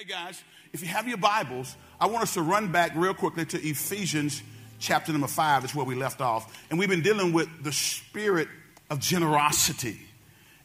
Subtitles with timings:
[0.00, 0.42] Okay, guys,
[0.72, 4.42] if you have your Bibles, I want us to run back real quickly to Ephesians
[4.78, 6.58] chapter number five, is where we left off.
[6.70, 8.48] And we've been dealing with the spirit
[8.88, 10.00] of generosity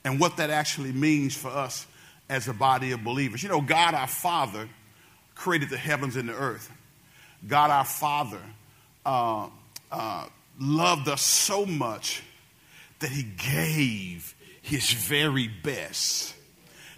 [0.05, 1.85] and what that actually means for us
[2.29, 3.43] as a body of believers.
[3.43, 4.69] You know, God our Father
[5.33, 6.71] created the heavens and the earth.
[7.45, 8.41] God our Father
[9.05, 9.49] uh,
[9.91, 10.27] uh,
[10.61, 12.23] loved us so much
[12.99, 16.35] that he gave his very best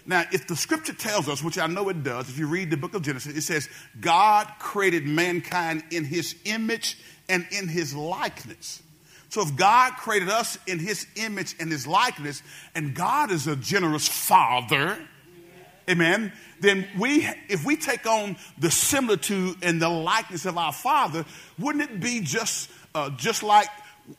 [0.08, 2.78] now, if the scripture tells us, which I know it does, if you read the
[2.78, 3.68] book of Genesis, it says,
[4.00, 6.96] God created mankind in his image
[7.28, 8.82] and in his likeness.
[9.28, 12.42] So if God created us in his image and his likeness,
[12.74, 14.98] and God is a generous father,
[15.90, 21.26] amen, then we, if we take on the similitude and the likeness of our father,
[21.58, 23.68] wouldn't it be just, uh, just like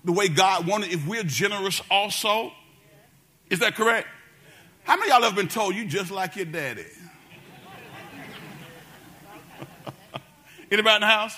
[0.05, 2.51] the way God wanted if we're generous also?
[3.49, 4.07] Is that correct?
[4.89, 6.83] How many y'all have been told you just like your daddy?
[10.71, 11.37] Anybody in the house?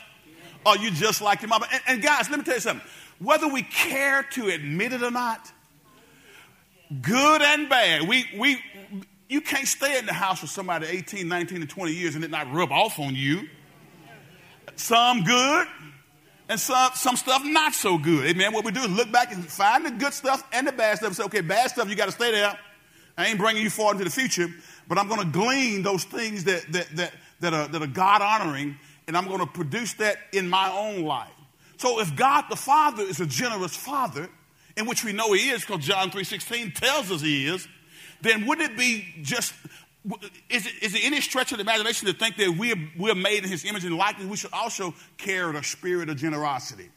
[0.66, 1.68] Are you just like your mama?
[1.70, 2.88] And, and, guys, let me tell you something.
[3.20, 5.52] Whether we care to admit it or not,
[7.02, 8.58] good and bad, we, we,
[9.28, 12.32] you can't stay in the house with somebody 18, 19, and 20 years and it
[12.32, 13.50] not rub off on you.
[14.78, 15.68] Some good
[16.48, 18.28] and some, some stuff not so good.
[18.28, 18.54] Amen.
[18.54, 21.08] What we do is look back and find the good stuff and the bad stuff
[21.08, 22.58] and say, okay, bad stuff, you got to stay there.
[23.18, 24.48] I ain't bringing you forward into the future,
[24.88, 28.22] but I'm going to glean those things that, that, that, that are, that are God
[28.22, 31.30] honoring, and I'm going to produce that in my own life.
[31.78, 34.30] So if God the Father is a generous Father,
[34.78, 37.68] in which we know He is, because John 3.16 tells us He is,
[38.22, 39.54] then wouldn't it be just,
[40.50, 43.44] is it, is it any stretch of the imagination to think that we're, we're made
[43.44, 44.28] in His image and likeness?
[44.28, 46.90] We should also carry the spirit of generosity.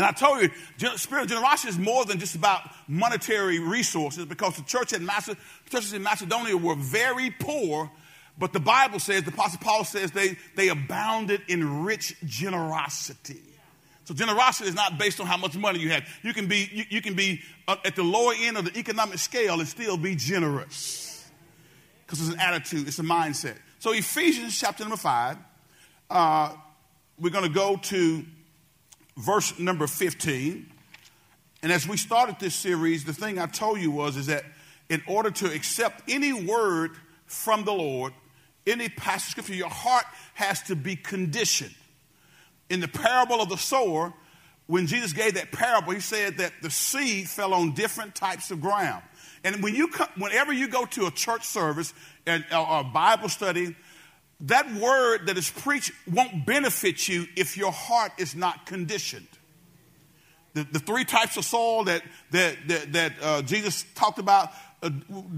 [0.00, 0.50] And I told you,
[0.96, 5.42] spirit of generosity is more than just about monetary resources because the church in Macedonia,
[5.68, 7.90] churches in Macedonia were very poor,
[8.38, 13.42] but the Bible says, the Apostle Paul says they, they abounded in rich generosity.
[14.04, 16.08] So generosity is not based on how much money you have.
[16.22, 19.18] You can be, you, you can be uh, at the lower end of the economic
[19.18, 21.30] scale and still be generous.
[22.06, 23.58] Because it's an attitude, it's a mindset.
[23.80, 25.36] So Ephesians chapter number five,
[26.08, 26.54] uh,
[27.18, 28.24] we're going to go to
[29.20, 30.66] verse number 15.
[31.62, 34.44] And as we started this series, the thing I told you was is that
[34.88, 36.92] in order to accept any word
[37.26, 38.12] from the Lord,
[38.66, 41.74] any passage of scripture, your heart has to be conditioned.
[42.70, 44.12] In the parable of the sower,
[44.66, 48.60] when Jesus gave that parable, he said that the seed fell on different types of
[48.60, 49.02] ground.
[49.44, 51.92] And when you come, whenever you go to a church service
[52.26, 53.74] and or a Bible study,
[54.42, 59.28] that word that is preached won't benefit you if your heart is not conditioned.
[60.54, 62.02] The, the three types of soil that,
[62.32, 64.50] that, that, that uh, Jesus talked about
[64.82, 64.88] uh,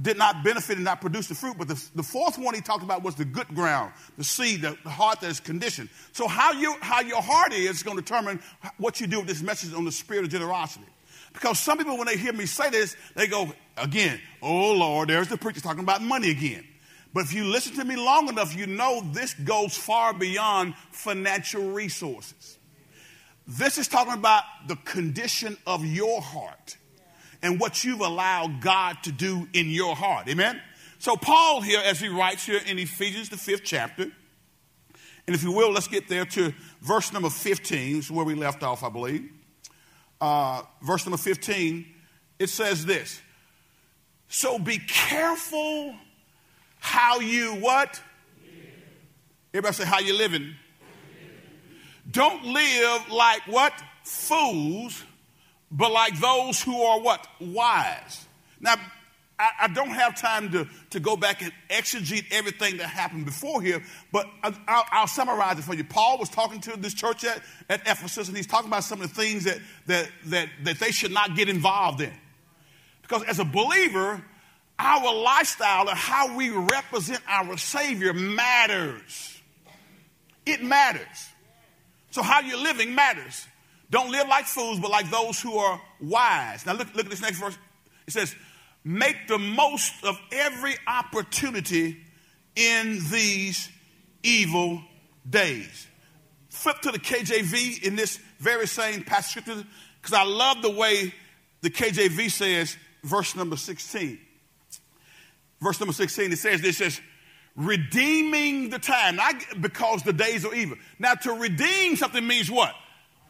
[0.00, 1.58] did not benefit and not produce the fruit.
[1.58, 4.78] But the, the fourth one he talked about was the good ground, the seed, the,
[4.84, 5.90] the heart that is conditioned.
[6.12, 8.40] So, how, you, how your heart is, is going to determine
[8.78, 10.86] what you do with this message on the spirit of generosity.
[11.32, 15.28] Because some people, when they hear me say this, they go, again, oh Lord, there's
[15.28, 16.64] the preacher talking about money again.
[17.14, 21.70] But if you listen to me long enough, you know this goes far beyond financial
[21.70, 22.58] resources.
[23.46, 26.76] This is talking about the condition of your heart
[27.42, 30.28] and what you've allowed God to do in your heart.
[30.28, 30.60] Amen?
[30.98, 34.04] So, Paul here, as he writes here in Ephesians, the fifth chapter,
[35.26, 38.62] and if you will, let's get there to verse number 15, is where we left
[38.62, 39.28] off, I believe.
[40.20, 41.84] Uh, verse number 15,
[42.38, 43.20] it says this
[44.28, 45.94] So be careful
[46.82, 48.02] how you what?
[49.54, 50.52] Everybody say how you living.
[52.10, 53.72] Don't live like what?
[54.02, 55.04] Fools,
[55.70, 57.24] but like those who are what?
[57.40, 58.26] Wise.
[58.60, 58.74] Now,
[59.38, 63.62] I, I, don't have time to, to go back and exegete everything that happened before
[63.62, 65.84] here, but I, I'll, I'll, summarize it for you.
[65.84, 67.40] Paul was talking to this church at,
[67.70, 70.90] at Ephesus, and he's talking about some of the things that, that, that, that they
[70.90, 72.12] should not get involved in.
[73.02, 74.24] Because as a believer,
[74.78, 79.40] our lifestyle and how we represent our Savior matters.
[80.44, 81.28] It matters.
[82.10, 83.46] So, how you're living matters.
[83.90, 86.66] Don't live like fools, but like those who are wise.
[86.66, 87.56] Now, look, look at this next verse.
[88.06, 88.34] It says,
[88.84, 91.98] Make the most of every opportunity
[92.56, 93.68] in these
[94.22, 94.82] evil
[95.28, 95.86] days.
[96.48, 101.14] Flip to the KJV in this very same passage because I love the way
[101.60, 104.18] the KJV says, verse number 16
[105.62, 107.00] verse number 16, it says this, says,
[107.56, 110.76] redeeming the time, not because the days are evil.
[110.98, 112.74] Now, to redeem something means what?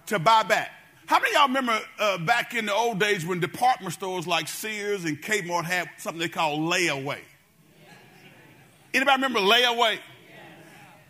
[0.07, 0.71] To buy back.
[1.07, 5.05] How many y'all remember uh, back in the old days when department stores like Sears
[5.05, 7.19] and Kmart had something they called layaway?
[8.95, 9.99] Anybody remember layaway?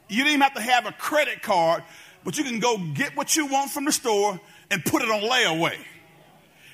[0.08, 1.84] You didn't even have to have a credit card,
[2.24, 4.40] but you can go get what you want from the store
[4.70, 5.76] and put it on layaway.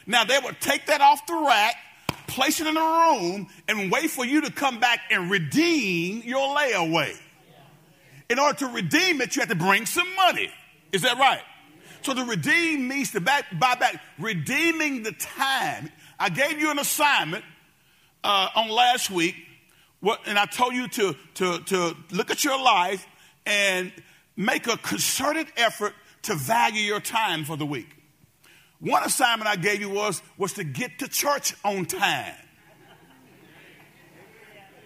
[0.06, 1.74] Now they would take that off the rack,
[2.28, 6.56] place it in a room, and wait for you to come back and redeem your
[6.56, 7.16] layaway.
[8.30, 10.50] In order to redeem it, you have to bring some money.
[10.92, 11.42] Is that right?
[12.02, 15.90] So to redeem means to back, buy back, redeeming the time.
[16.18, 17.44] I gave you an assignment
[18.22, 19.34] uh, on last week,
[20.00, 23.06] what, and I told you to, to, to look at your life
[23.46, 23.92] and
[24.36, 27.97] make a concerted effort to value your time for the week.
[28.80, 32.34] One assignment I gave you was, was to get to church on time.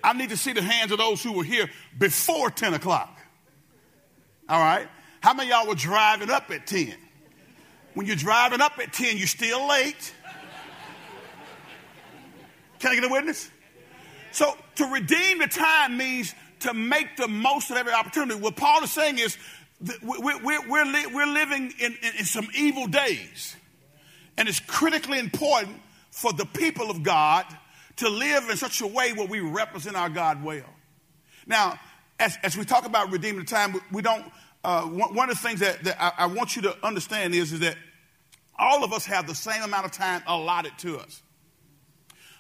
[0.05, 3.21] I need to see the hands of those who were here before 10 o'clock.
[4.49, 4.89] All right?
[5.21, 6.95] How many y'all were driving up at 10?
[7.95, 10.15] When you're driving up at 10, you're still late.
[12.81, 13.49] Can I get a witness?
[14.33, 18.41] So to redeem the time means to make the most of every opportunity.
[18.41, 19.37] What Paul is saying is
[20.03, 23.57] we're, we're, we're, li- we're living in, in, in some evil days.
[24.37, 25.77] And it's critically important
[26.11, 27.45] for the people of God
[27.97, 30.69] to live in such a way where we represent our God well.
[31.47, 31.79] Now,
[32.19, 34.25] as, as we talk about redeeming the time, we don't,
[34.65, 37.61] uh, one of the things that, that I, I, want you to understand is, is
[37.61, 37.77] that
[38.57, 41.21] all of us have the same amount of time allotted to us.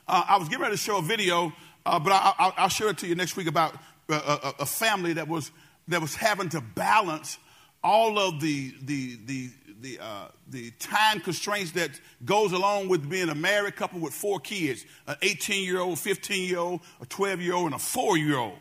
[0.06, 1.52] Uh, I was getting ready to show a video,
[1.84, 3.74] uh, but I, will share it to you next week about
[4.08, 5.50] a, a, a, family that was,
[5.88, 7.38] that was having to balance
[7.82, 9.50] all of the, the, the,
[9.82, 11.90] the, uh, the time constraints that
[12.24, 16.48] goes along with being a married couple with four kids an 18 year old, 15
[16.48, 18.58] year old, a 12 year old, and a four year old.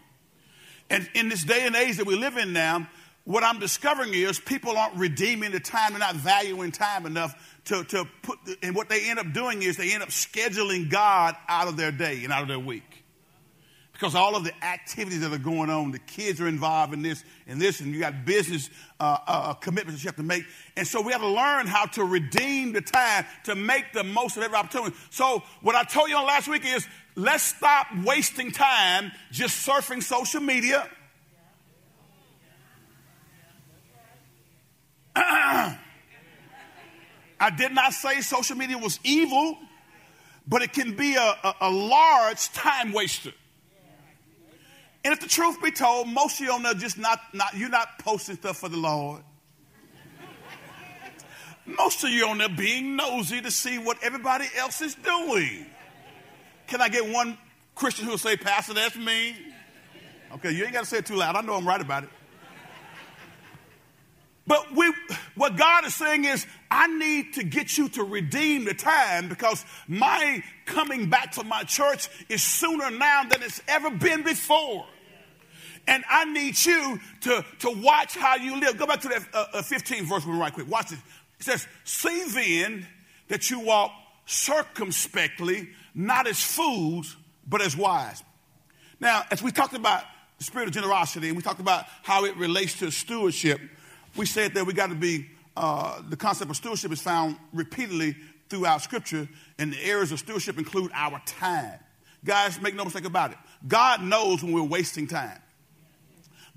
[0.89, 2.87] And in this day and age that we live in now,
[3.23, 7.83] what I'm discovering is people aren't redeeming the time, they're not valuing time enough to,
[7.83, 11.67] to put, and what they end up doing is they end up scheduling God out
[11.67, 13.00] of their day and out of their week.
[14.01, 17.23] Because all of the activities that are going on, the kids are involved in this
[17.45, 20.43] and this, and you got business uh, uh, uh, commitments that you have to make.
[20.75, 24.37] And so we have to learn how to redeem the time to make the most
[24.37, 24.95] of every opportunity.
[25.11, 30.01] So, what I told you on last week is let's stop wasting time just surfing
[30.01, 30.89] social media
[35.15, 35.77] I
[37.55, 39.57] did not say social media was evil,
[40.47, 43.33] but it can be a, a, a, large time waster.
[45.03, 47.69] And if the truth be told, most of you on there just not, not you're
[47.69, 49.23] not posting stuff for the Lord.
[51.65, 55.65] Most of you on there being nosy to see what everybody else is doing.
[56.67, 57.37] Can I get one
[57.75, 59.35] Christian who will say, Pastor, that's me?
[60.33, 61.35] Okay, you ain't got to say it too loud.
[61.35, 62.09] I know I'm right about it.
[64.47, 64.93] But we,
[65.35, 69.65] what God is saying is, I need to get you to redeem the time because
[69.89, 74.85] my coming back to my church is sooner now than it's ever been before.
[75.85, 78.77] And I need you to, to watch how you live.
[78.77, 80.69] Go back to that uh, 15th uh, verse right quick.
[80.69, 80.99] Watch this.
[81.39, 82.87] It says, See then
[83.27, 83.91] that you walk
[84.25, 87.17] circumspectly, not as fools,
[87.47, 88.23] but as wise.
[89.01, 90.03] Now, as we talked about
[90.37, 93.59] the spirit of generosity and we talked about how it relates to stewardship,
[94.15, 98.15] we said that we got to be, uh, the concept of stewardship is found repeatedly
[98.49, 99.27] throughout Scripture,
[99.57, 101.79] and the areas of stewardship include our time.
[102.23, 103.37] Guys, make no mistake about it.
[103.67, 105.39] God knows when we're wasting time.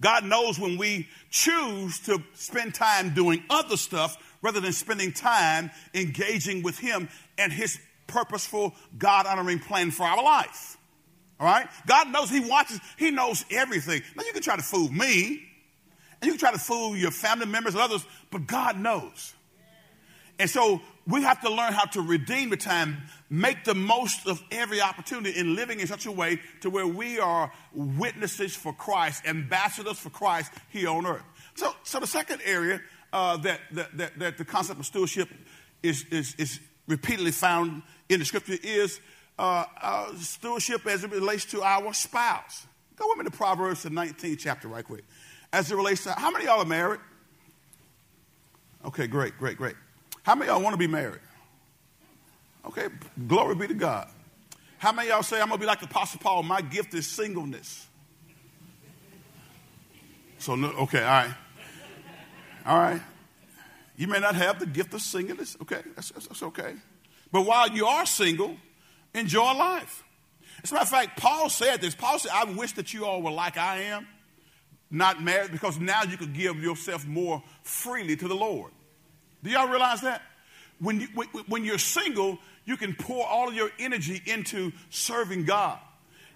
[0.00, 5.70] God knows when we choose to spend time doing other stuff rather than spending time
[5.94, 7.08] engaging with Him
[7.38, 10.76] and His purposeful, God honoring plan for our life.
[11.40, 11.66] All right?
[11.86, 14.02] God knows He watches, He knows everything.
[14.16, 15.42] Now, you can try to fool me.
[16.24, 19.34] And you can try to fool your family members and others, but God knows.
[20.38, 24.42] And so we have to learn how to redeem the time, make the most of
[24.50, 29.26] every opportunity in living in such a way to where we are witnesses for Christ,
[29.26, 31.24] ambassadors for Christ here on earth.
[31.56, 32.80] So, so the second area
[33.12, 35.28] uh, that, that, that, that, the concept of stewardship
[35.82, 38.98] is, is, is repeatedly found in the scripture is
[39.38, 42.66] uh, uh, stewardship as it relates to our spouse.
[42.96, 45.04] Go with me to Proverbs, the 19th chapter, right quick
[45.54, 47.00] as it relates to how many y'all are married?
[48.84, 49.76] Okay, great, great, great.
[50.24, 51.20] How many y'all want to be married?
[52.66, 52.88] Okay,
[53.28, 54.08] glory be to God.
[54.78, 56.42] How many y'all say I'm gonna be like the Apostle Paul?
[56.42, 57.86] My gift is singleness.
[60.38, 61.34] So okay, all right,
[62.66, 63.00] all right.
[63.96, 65.56] You may not have the gift of singleness.
[65.62, 66.74] Okay, that's, that's okay.
[67.30, 68.56] But while you are single,
[69.14, 70.02] enjoy life.
[70.64, 71.94] As a matter of fact, Paul said this.
[71.94, 74.08] Paul said, "I wish that you all were like I am."
[74.94, 78.72] Not married because now you could give yourself more freely to the Lord.
[79.42, 80.22] Do y'all realize that?
[80.78, 81.06] When, you,
[81.48, 85.78] when you're single, you can pour all of your energy into serving God.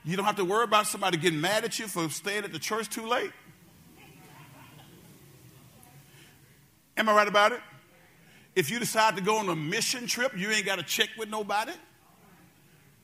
[0.05, 2.59] You don't have to worry about somebody getting mad at you for staying at the
[2.59, 3.31] church too late.
[6.97, 7.61] Am I right about it?
[8.57, 11.29] If you decide to go on a mission trip, you ain't got to check with
[11.29, 11.73] nobody.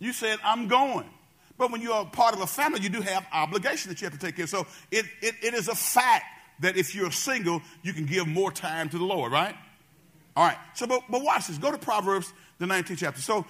[0.00, 1.08] You said, I'm going.
[1.56, 4.18] But when you're a part of a family, you do have obligations that you have
[4.18, 4.50] to take care of.
[4.50, 6.25] So it, it, it is a fact
[6.61, 9.54] that if you're single, you can give more time to the Lord, right?
[10.37, 10.56] All right.
[10.75, 11.58] So, but, but watch this.
[11.58, 13.20] Go to Proverbs, the 19th chapter.
[13.20, 13.46] So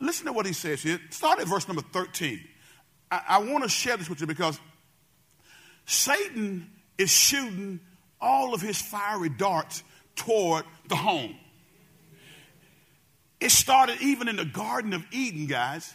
[0.00, 1.00] listen to what he says here.
[1.10, 2.40] Start at verse number 13.
[3.10, 4.60] I, I want to share this with you because
[5.86, 7.80] Satan is shooting
[8.20, 9.82] all of his fiery darts
[10.14, 11.34] toward the home.
[13.40, 15.94] It started even in the Garden of Eden, guys,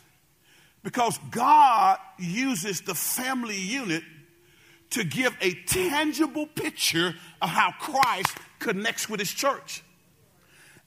[0.83, 4.03] because God uses the family unit
[4.91, 9.83] to give a tangible picture of how Christ connects with his church.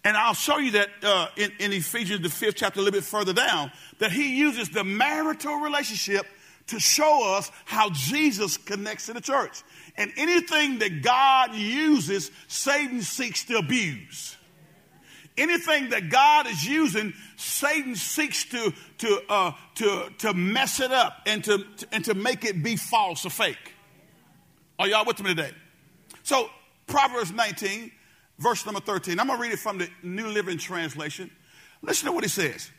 [0.05, 3.05] And I'll show you that uh, in, in Ephesians, the fifth chapter, a little bit
[3.05, 6.27] further down, that he uses the marital relationship
[6.69, 9.63] to show us how Jesus connects to the church.
[9.97, 14.36] And anything that God uses, Satan seeks to abuse.
[15.39, 21.19] Anything that God is using, Satan seeks to, to, uh, to, to mess it up
[21.27, 23.75] and to, and to make it be false or fake.
[24.79, 25.51] Are y'all with me today?
[26.23, 26.49] So,
[26.87, 27.91] Proverbs 19,
[28.39, 29.21] verse number 13.
[29.21, 31.31] I'm going to read it from the New Living Translation.
[31.83, 32.71] Listen to what he says.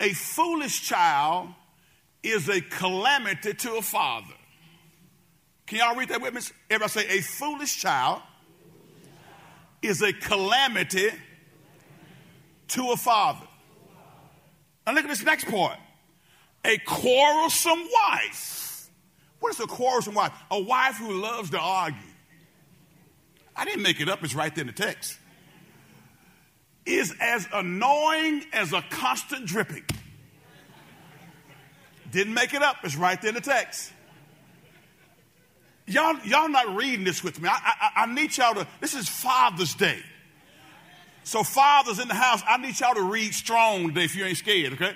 [0.00, 1.48] A foolish child
[2.22, 4.34] is a calamity to a father.
[5.66, 6.40] Can y'all read that with me?
[6.70, 8.22] Everybody say, a foolish child
[9.82, 11.10] is a calamity
[12.68, 13.46] to a father.
[14.86, 15.78] Now look at this next part.
[16.64, 18.90] A quarrelsome wife.
[19.40, 20.32] What is a quarrelsome wife?
[20.50, 21.98] A wife who loves to argue.
[23.54, 25.18] I didn't make it up, it's right there in the text.
[26.86, 29.84] Is as annoying as a constant dripping.
[32.10, 33.92] Didn't make it up, it's right there in the text.
[35.86, 37.48] Y'all, y'all not reading this with me.
[37.48, 37.58] I,
[37.96, 40.02] I, I need y'all to, this is Father's Day.
[41.28, 44.38] So, fathers in the house, I need y'all to read strong today if you ain't
[44.38, 44.94] scared, okay?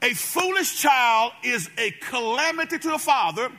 [0.00, 3.50] A foolish child is a calamity to a father.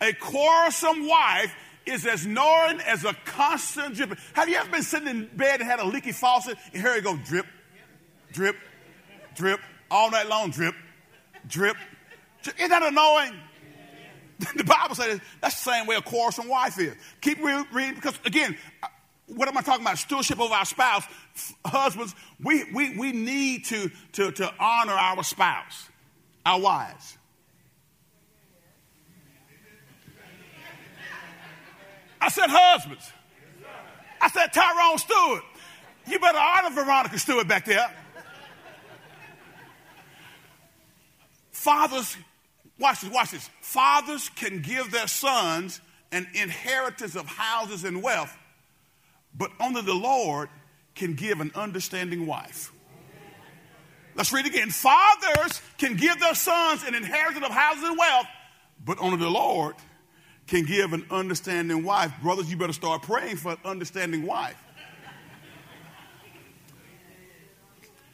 [0.00, 1.52] A quarrelsome wife
[1.84, 4.18] is as annoying as a constant dripping.
[4.34, 7.02] Have you ever been sitting in bed and had a leaky faucet and here it
[7.02, 7.46] go drip,
[8.30, 8.54] drip,
[9.34, 9.58] drip,
[9.90, 10.76] all night long, drip,
[11.48, 11.76] drip.
[12.40, 12.56] drip.
[12.56, 13.32] Isn't that annoying?
[14.54, 16.94] the Bible says that's the same way a quarrelsome wife is.
[17.20, 18.56] Keep reading because again,
[19.26, 19.98] what am I talking about?
[19.98, 21.04] Stewardship over our spouse.
[21.64, 25.88] Husbands, we, we, we need to, to, to honor our spouse,
[26.44, 27.18] our wives.
[32.20, 33.12] I said husbands.
[34.20, 35.42] I said Tyrone Stewart.
[36.06, 37.92] You better honor Veronica Stewart back there.
[41.50, 42.16] Fathers,
[42.78, 43.50] watch this, watch this.
[43.60, 45.80] Fathers can give their sons
[46.12, 48.36] an inheritance of houses and wealth,
[49.36, 50.48] but only the Lord
[50.94, 52.72] can give an understanding wife.
[54.14, 54.70] Let's read again.
[54.70, 58.26] Fathers can give their sons an inheritance of houses and wealth,
[58.82, 59.74] but only the Lord
[60.46, 62.12] can give an understanding wife.
[62.22, 64.56] Brothers, you better start praying for an understanding wife.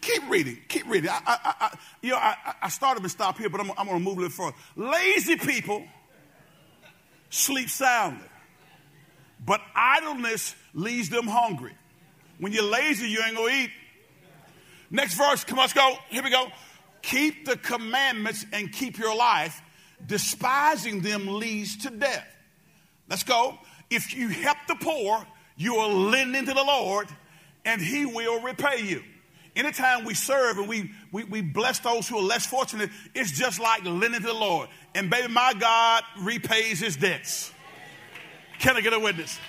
[0.00, 0.59] Keep reading.
[0.67, 1.11] Keep reading.
[1.11, 3.99] I, I, I you know, I, I started to stop here, but I'm, I'm going
[3.99, 4.57] to move a little further.
[4.75, 5.85] Lazy people
[7.31, 8.26] sleep soundly,
[9.44, 11.75] but idleness leaves them hungry.
[12.38, 13.70] When you're lazy, you ain't to eat.
[14.90, 15.44] Next verse.
[15.44, 15.96] Come on, let's go.
[16.11, 16.49] Here we go.
[17.02, 19.61] Keep the commandments and keep your life.
[20.06, 22.26] Despising them leads to death.
[23.08, 23.58] Let's go.
[23.90, 27.08] If you help the poor, you are lending to the Lord,
[27.64, 29.02] and He will repay you.
[29.54, 33.61] Anytime we serve and we, we, we bless those who are less fortunate, it's just
[33.61, 34.68] like lending to the Lord.
[34.94, 37.52] And baby, my God repays his debts.
[38.62, 39.40] Can I get a witness?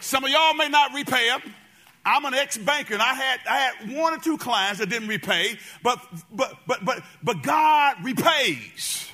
[0.00, 1.54] Some of y'all may not repay them.
[2.02, 5.58] I'm an ex-banker and I had I had one or two clients that didn't repay,
[5.82, 6.00] but
[6.32, 9.06] but but but but God repays.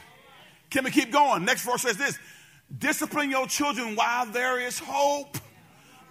[0.70, 1.44] Can we keep going?
[1.44, 2.16] Next verse says this:
[2.78, 5.36] discipline your children while there is hope.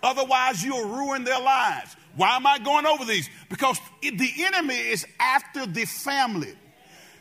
[0.04, 1.96] Otherwise, you'll ruin their lives.
[2.18, 3.30] Why am I going over these?
[3.48, 6.54] Because the enemy is after the family.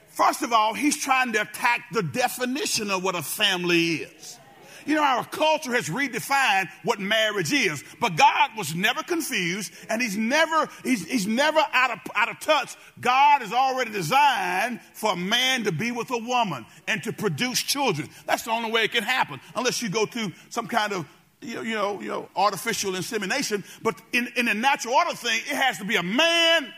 [0.08, 4.38] First of all, he's trying to attack the definition of what a family is.
[4.86, 10.00] You know, our culture has redefined what marriage is, but God was never confused and
[10.00, 12.76] he's never, he's, he's never out of, out of touch.
[13.00, 17.60] God is already designed for a man to be with a woman and to produce
[17.62, 18.08] children.
[18.26, 21.06] That's the only way it can happen, unless you go to some kind of
[21.40, 25.40] you know, you know, you know artificial insemination, but in, in the natural order thing,
[25.46, 26.72] it has to be a man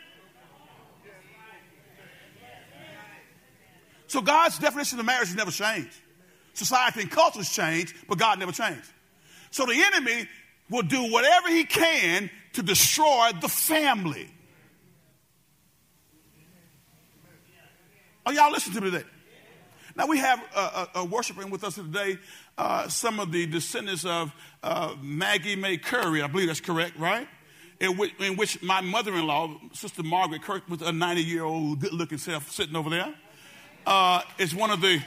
[4.14, 6.00] So God's definition of marriage has never changed.
[6.54, 8.90] Society and cultures change, but God never changed.
[9.50, 10.28] So the enemy
[10.70, 14.28] will do whatever he can to destroy the family.
[18.26, 19.04] Oh, y'all listen to me today?
[19.96, 22.18] Now we have uh, uh, worshiping with us today
[22.56, 24.32] uh, some of the descendants of
[24.62, 26.22] uh, Maggie May Curry.
[26.22, 27.28] I believe that's correct, right?
[27.80, 32.76] In which, in which my mother-in-law, Sister Margaret Kirk, with a 90-year-old good-looking self sitting
[32.76, 33.14] over there,
[33.86, 35.00] uh, is one of the.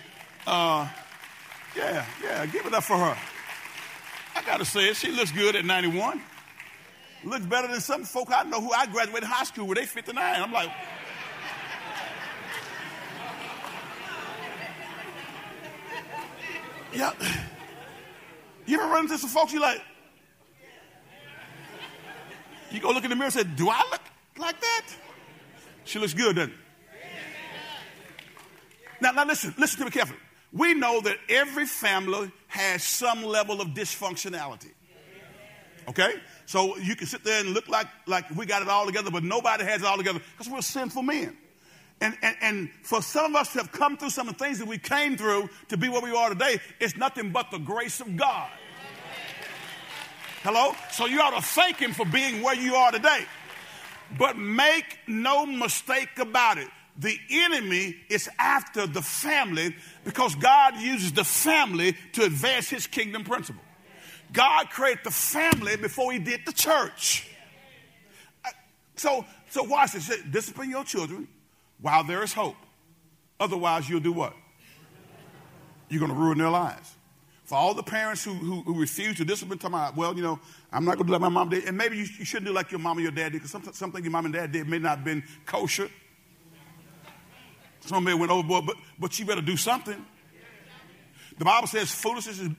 [1.77, 3.15] Yeah, yeah, give it up for her.
[4.35, 4.95] I gotta say it.
[4.95, 6.19] She looks good at 91.
[7.23, 9.77] Looks better than some folk I know who I graduated high school with.
[9.77, 10.41] They 59.
[10.41, 10.71] I'm like.
[16.93, 17.11] Yeah.
[18.65, 19.81] You ever run into some folks you like?
[22.71, 24.01] You go look in the mirror and say, Do I look
[24.37, 24.87] like that?
[25.83, 26.53] She looks good, doesn't?
[28.99, 30.19] Now, now listen, listen to me carefully.
[30.53, 34.71] We know that every family has some level of dysfunctionality.
[35.87, 36.15] Okay?
[36.45, 39.23] So you can sit there and look like, like we got it all together, but
[39.23, 41.35] nobody has it all together because we're sinful men.
[41.99, 44.59] And, and, and for some of us to have come through some of the things
[44.59, 48.01] that we came through to be where we are today, it's nothing but the grace
[48.01, 48.49] of God.
[50.43, 50.73] Hello?
[50.91, 53.25] So you ought to thank Him for being where you are today.
[54.17, 56.69] But make no mistake about it.
[56.97, 63.23] The enemy is after the family because God uses the family to advance His kingdom
[63.23, 63.61] principle.
[64.33, 67.29] God created the family before He did the church.
[68.43, 68.49] Uh,
[68.95, 70.11] so, so watch this.
[70.29, 71.27] Discipline your children
[71.81, 72.55] while there is hope.
[73.39, 74.33] Otherwise, you'll do what?
[75.89, 76.93] You're going to ruin their lives.
[77.45, 80.39] For all the parents who, who, who refuse to discipline, talking about, well, you know,
[80.73, 81.63] I'm not going to do like my mom did.
[81.63, 83.63] And maybe you, you shouldn't do like your mom or your dad did because some,
[83.71, 85.89] something your mom and dad did may not have been kosher.
[87.87, 90.05] Some have went overboard, but, but you better do something.
[91.37, 92.49] The Bible says foolishness is,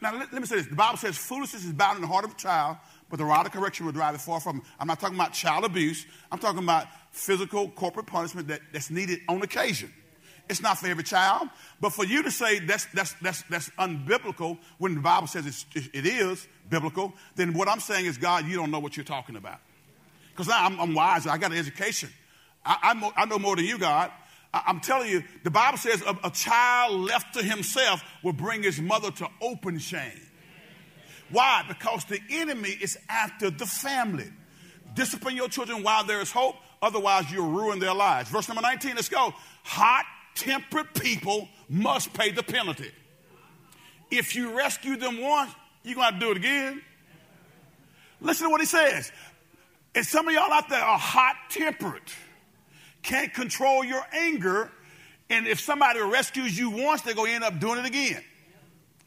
[0.00, 0.66] now let, let me say this.
[0.66, 2.78] The Bible says foolishness is bound in the heart of a child,
[3.10, 4.62] but the rod of correction will drive it far from him.
[4.80, 6.06] I'm not talking about child abuse.
[6.32, 9.92] I'm talking about physical corporate punishment that, that's needed on occasion.
[10.48, 11.48] It's not for every child,
[11.80, 15.66] but for you to say that's, that's, that's, that's unbiblical when the Bible says it's,
[15.74, 19.36] it is biblical, then what I'm saying is, God, you don't know what you're talking
[19.36, 19.58] about.
[20.30, 22.10] Because I'm, I'm wise, I got an education.
[22.64, 24.10] I, I, I know more than you, God.
[24.54, 28.62] I, am telling you, the Bible says a, a child left to himself will bring
[28.62, 30.20] his mother to open shame.
[31.30, 31.64] Why?
[31.66, 34.30] Because the enemy is after the family.
[34.94, 38.30] Discipline your children while there is hope, otherwise, you'll ruin their lives.
[38.30, 39.34] Verse number 19, let's go.
[39.64, 40.04] Hot
[40.36, 42.92] tempered people must pay the penalty.
[44.10, 46.80] If you rescue them once, you're going to do it again.
[48.20, 49.10] Listen to what he says.
[49.96, 52.02] And some of y'all out there are hot tempered,
[53.04, 54.70] can't control your anger,
[55.30, 58.22] and if somebody rescues you once, they're going to end up doing it again.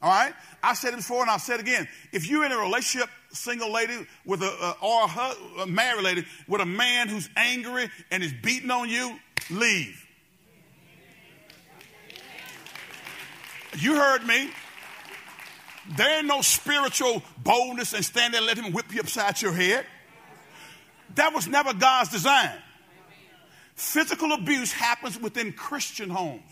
[0.01, 0.33] All right?
[0.61, 1.87] I said it before and I'll say it again.
[2.11, 6.61] If you're in a relationship, single lady with a, or a, a married lady with
[6.61, 10.03] a man who's angry and is beating on you, leave.
[13.79, 14.49] You heard me.
[15.95, 19.53] There ain't no spiritual boldness and stand there and let him whip you upside your
[19.53, 19.85] head.
[21.15, 22.51] That was never God's design.
[23.77, 26.51] Physical abuse happens within Christian homes.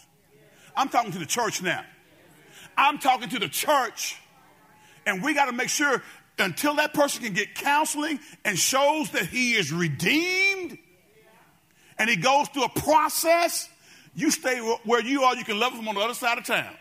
[0.77, 1.83] I'm talking to the church now.
[2.77, 4.15] I'm talking to the church.
[5.07, 6.03] And we got to make sure
[6.37, 10.77] until that person can get counseling and shows that he is redeemed
[11.97, 13.69] and he goes through a process,
[14.13, 15.35] you stay where you are.
[15.35, 16.75] You can love him on the other side of town.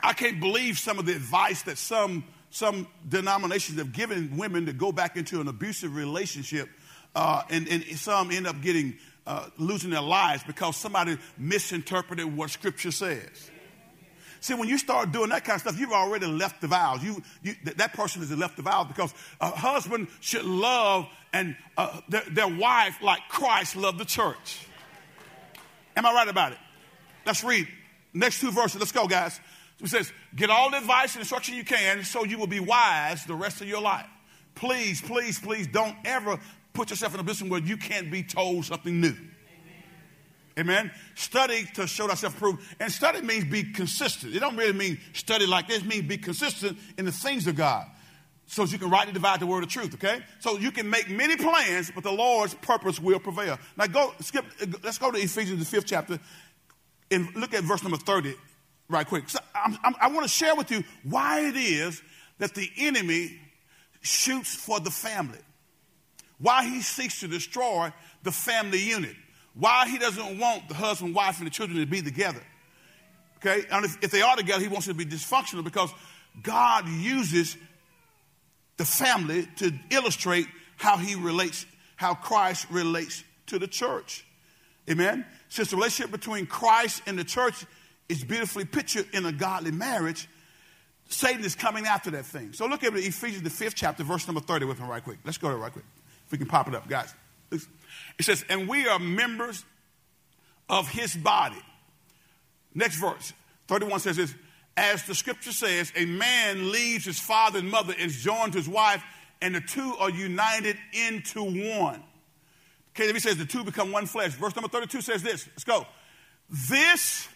[0.00, 4.72] I can't believe some of the advice that some, some denominations have given women to
[4.72, 6.68] go back into an abusive relationship,
[7.14, 12.50] uh, and, and some end up getting uh, losing their lives because somebody misinterpreted what
[12.50, 13.50] Scripture says.
[14.40, 17.04] See, when you start doing that kind of stuff, you've already left the vows.
[17.04, 22.00] You, you that person has left the vows because a husband should love and uh,
[22.08, 24.66] their wife like Christ loved the church.
[25.96, 26.58] Am I right about it?
[27.26, 27.68] Let's read
[28.14, 28.80] next two verses.
[28.80, 29.38] Let's go, guys.
[29.82, 33.24] It says, "Get all the advice and instruction you can, so you will be wise
[33.24, 34.06] the rest of your life."
[34.54, 36.38] Please, please, please, don't ever
[36.72, 39.16] put yourself in a position where you can't be told something new.
[40.58, 40.90] Amen.
[41.14, 42.62] Study to show thyself approved.
[42.78, 44.34] And study means be consistent.
[44.34, 45.78] It don't really mean study like this.
[45.78, 47.86] It means be consistent in the things of God.
[48.46, 50.20] So you can rightly divide the word of truth, okay?
[50.40, 53.58] So you can make many plans, but the Lord's purpose will prevail.
[53.76, 54.44] Now go skip,
[54.82, 56.18] let's go to Ephesians the fifth chapter
[57.10, 58.34] and look at verse number 30
[58.90, 59.30] right quick.
[59.30, 62.02] So I'm, I'm, I want to share with you why it is
[62.38, 63.38] that the enemy
[64.02, 65.38] shoots for the family
[66.40, 69.14] why he seeks to destroy the family unit.
[69.54, 72.42] Why he doesn't want the husband, wife, and the children to be together.
[73.38, 73.66] Okay?
[73.70, 75.90] And if, if they are together, he wants it to be dysfunctional because
[76.42, 77.56] God uses
[78.76, 84.24] the family to illustrate how he relates, how Christ relates to the church.
[84.88, 85.26] Amen?
[85.50, 87.66] Since the relationship between Christ and the church
[88.10, 90.28] is beautifully pictured in a godly marriage,
[91.08, 92.52] Satan is coming after that thing.
[92.52, 95.18] So look at Ephesians, the fifth chapter, verse number 30 with me right quick.
[95.24, 95.84] Let's go there right quick.
[96.26, 97.14] If we can pop it up, guys.
[97.50, 99.64] It says, and we are members
[100.68, 101.60] of his body.
[102.74, 103.32] Next verse,
[103.66, 104.34] 31 says this,
[104.76, 108.58] as the scripture says, a man leaves his father and mother and is joined to
[108.58, 109.02] his wife,
[109.42, 112.02] and the two are united into one.
[112.94, 114.32] KJV says the two become one flesh.
[114.32, 115.46] Verse number 32 says this.
[115.48, 115.86] Let's go.
[116.68, 117.28] This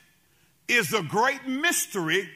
[0.69, 2.29] is a great mystery,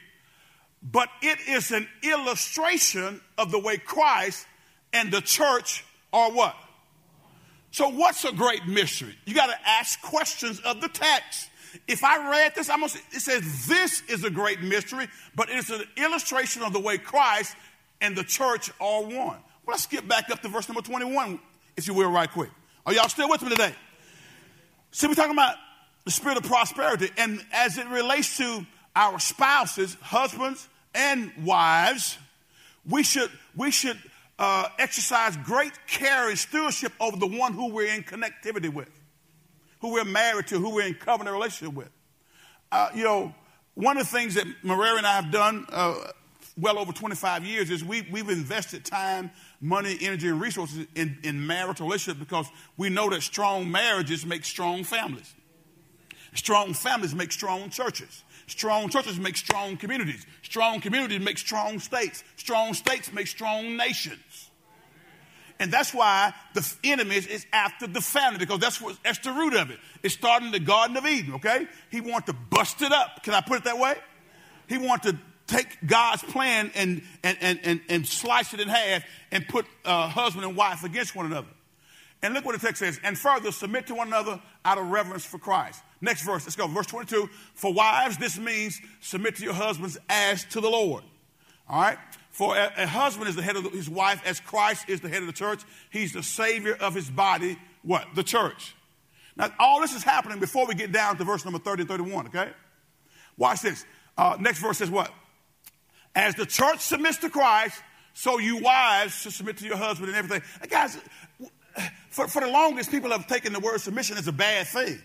[0.82, 4.46] but it is an illustration of the way Christ
[4.92, 6.56] and the church are what?
[7.70, 9.14] So, what's a great mystery?
[9.26, 11.50] You got to ask questions of the text.
[11.86, 15.48] If I read this, I'm gonna say, it says this is a great mystery, but
[15.50, 17.54] it's an illustration of the way Christ
[18.00, 19.12] and the church are one.
[19.14, 21.38] Well, let's skip back up to verse number 21,
[21.76, 22.50] if you will, right quick.
[22.86, 23.74] Are y'all still with me today?
[24.92, 25.56] See, we're talking about
[26.08, 28.64] the spirit of prosperity, and as it relates to
[28.96, 32.16] our spouses, husbands, and wives,
[32.88, 33.98] we should we should
[34.38, 38.88] uh, exercise great care and stewardship over the one who we're in connectivity with,
[39.82, 41.90] who we're married to, who we're in covenant relationship with.
[42.72, 43.34] Uh, you know,
[43.74, 45.94] one of the things that Maria and I have done uh,
[46.58, 51.46] well over 25 years is we, we've invested time, money, energy, and resources in, in
[51.46, 55.34] marital relationship because we know that strong marriages make strong families.
[56.34, 58.24] Strong families make strong churches.
[58.46, 60.26] Strong churches make strong communities.
[60.42, 62.24] Strong communities make strong states.
[62.36, 64.50] Strong states make strong nations.
[65.60, 69.54] And that's why the enemy is after the family because that's what that's the root
[69.54, 69.78] of it.
[70.02, 71.66] It's starting the Garden of Eden, okay?
[71.90, 73.24] He wanted to bust it up.
[73.24, 73.96] Can I put it that way?
[74.68, 79.02] He wanted to take God's plan and, and, and, and, and slice it in half
[79.32, 81.48] and put uh, husband and wife against one another.
[82.22, 82.98] And look what the text says.
[83.04, 85.82] And further, submit to one another out of reverence for Christ.
[86.00, 86.66] Next verse, let's go.
[86.66, 87.28] Verse 22.
[87.54, 91.04] For wives, this means submit to your husbands as to the Lord.
[91.68, 91.98] All right?
[92.30, 95.22] For a, a husband is the head of his wife, as Christ is the head
[95.22, 95.62] of the church.
[95.90, 98.06] He's the savior of his body, what?
[98.14, 98.74] The church.
[99.36, 102.26] Now, all this is happening before we get down to verse number 30 and 31,
[102.28, 102.50] okay?
[103.36, 103.84] Watch this.
[104.16, 105.12] Uh, next verse says what?
[106.14, 107.80] As the church submits to Christ,
[108.14, 110.42] so you wives should submit to your husband and everything.
[110.68, 110.98] guys,
[112.10, 115.00] for, for the longest, people have taken the word submission as a bad thing.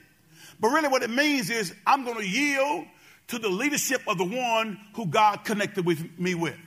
[0.59, 2.85] But really, what it means is I'm going to yield
[3.27, 6.57] to the leadership of the one who God connected with me with.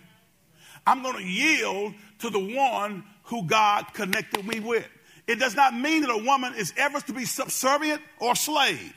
[0.87, 4.87] I'm going to yield to the one who God connected me with.
[5.27, 8.95] It does not mean that a woman is ever to be subservient or slave.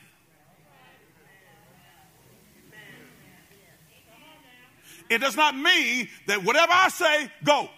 [5.08, 7.68] It does not mean that whatever I say, go.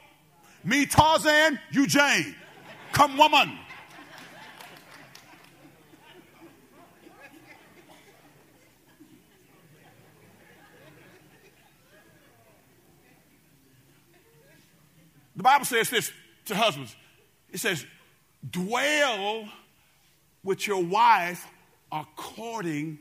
[0.65, 2.37] Me, Tarzan, you, Jane.
[2.93, 3.59] Come, woman.
[15.35, 16.13] The Bible says this
[16.45, 16.95] to husbands
[17.53, 17.85] it says,
[18.51, 19.49] dwell
[20.43, 21.47] with your wife
[21.93, 22.99] according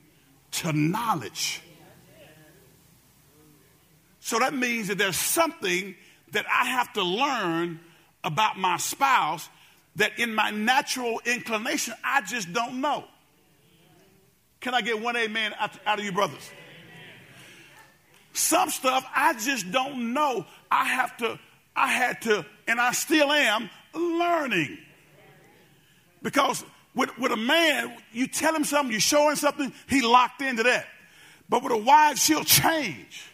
[0.52, 1.62] to knowledge.
[4.20, 5.96] So that means that there's something
[6.32, 7.80] that I have to learn
[8.24, 9.50] about my spouse
[9.98, 13.04] that in my natural inclination, I just don't know.
[14.60, 16.50] Can I get one amen out, out of you, brothers?
[18.34, 20.46] Some stuff I just don't know.
[20.70, 21.40] I have to,
[21.76, 24.78] I had to, and I still am learning.
[26.22, 26.64] Because
[26.96, 30.64] with, with a man, you tell him something, you show him something, he locked into
[30.64, 30.86] that.
[31.50, 33.31] But with a wife, she'll change.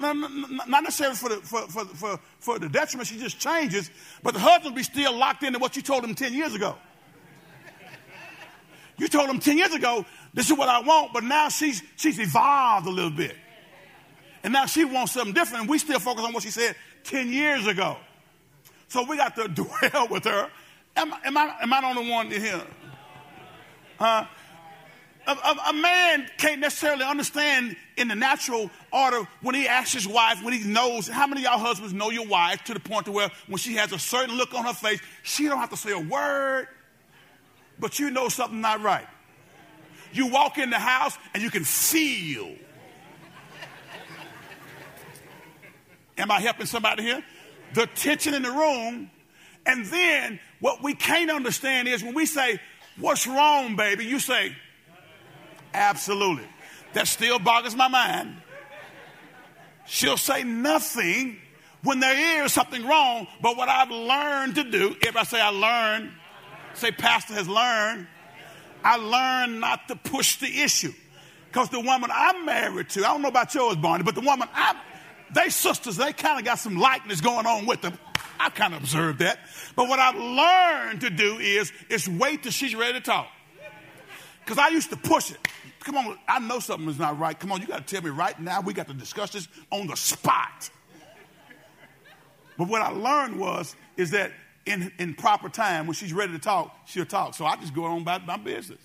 [0.00, 3.90] Not, necessarily for the, for, for, for, for the detriment, she just changes,
[4.22, 6.76] but the husband be still locked into what you told him 10 years ago.
[8.96, 12.18] You told him 10 years ago, this is what I want, but now she's, she's
[12.18, 13.36] evolved a little bit.
[14.42, 17.32] And now she wants something different, and we still focus on what she said 10
[17.32, 17.96] years ago.
[18.88, 20.50] So we got to dwell with her.
[20.96, 22.62] Am, am, I, am I the only one here?
[23.98, 24.26] Huh?
[25.28, 30.08] A, a, a, man can't necessarily understand in the natural order when he asks his
[30.08, 33.04] wife, when he knows, how many of y'all husbands know your wife to the point
[33.04, 35.76] to where when she has a certain look on her face, she don't have to
[35.76, 36.66] say a word,
[37.78, 39.06] but you know something not right.
[40.14, 42.50] You walk in the house and you can feel.
[46.16, 47.22] Am I helping somebody here?
[47.74, 49.10] The tension in the room.
[49.66, 52.58] And then what we can't understand is when we say,
[52.96, 54.06] What's wrong, baby?
[54.06, 54.56] You say,
[55.74, 56.46] Absolutely.
[56.94, 58.36] That still boggles my mind.
[59.86, 61.38] She'll say nothing
[61.82, 65.48] when there is something wrong, but what I've learned to do, if I say I
[65.48, 66.12] learned,
[66.74, 68.06] say Pastor has learned,
[68.84, 70.92] I learned not to push the issue.
[71.46, 74.48] Because the woman I'm married to, I don't know about yours, Barney, but the woman
[74.52, 74.76] I'm,
[75.34, 77.98] they sisters, they kind of got some likeness going on with them.
[78.38, 79.38] I kind of observed that.
[79.74, 83.28] But what I've learned to do is, is wait till she's ready to talk.
[84.48, 85.36] Because I used to push it.
[85.80, 87.38] Come on, I know something is not right.
[87.38, 88.62] Come on, you got to tell me right now.
[88.62, 90.70] We got to discuss this on the spot.
[92.56, 94.32] But what I learned was, is that
[94.64, 97.34] in, in proper time, when she's ready to talk, she'll talk.
[97.34, 98.78] So I just go on about my business.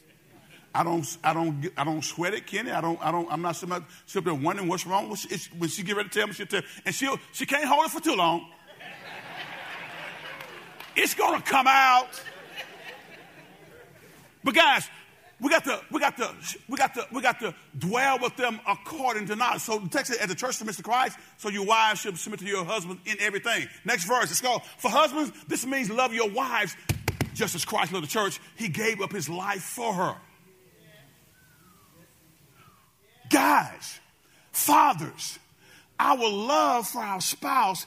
[0.76, 2.71] I don't, I don't, I don't sweat it, Kenny.
[2.71, 3.82] I don't, I don't, I'm not sitting
[4.21, 5.08] there wondering what's wrong.
[5.08, 6.67] When she, when she get ready to tell me, she'll tell me.
[6.86, 8.49] And she'll, she can't hold it for too long.
[10.97, 12.21] It's to come out.
[14.43, 14.89] But guys,
[15.39, 16.34] we got to, we got to,
[16.69, 19.62] we got to, we got to dwell with them according to knowledge.
[19.62, 22.39] So the text says, at the church submit to Christ, so your wives should submit
[22.39, 23.67] to your husband in everything.
[23.84, 24.62] Next verse, let's go.
[24.78, 26.76] For husbands, this means love your wives
[27.34, 28.39] just as Christ loved the church.
[28.56, 30.15] He gave up his life for her.
[33.30, 34.00] Guys,
[34.52, 35.39] fathers,
[36.00, 37.86] our love for our spouse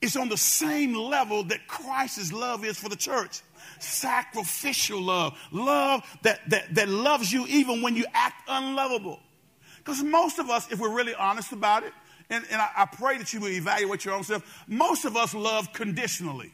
[0.00, 3.40] is on the same level that Christ's love is for the church.
[3.78, 9.20] Sacrificial love, love that, that, that loves you even when you act unlovable.
[9.78, 11.92] Because most of us, if we're really honest about it,
[12.28, 15.34] and, and I, I pray that you will evaluate your own self, most of us
[15.34, 16.52] love conditionally.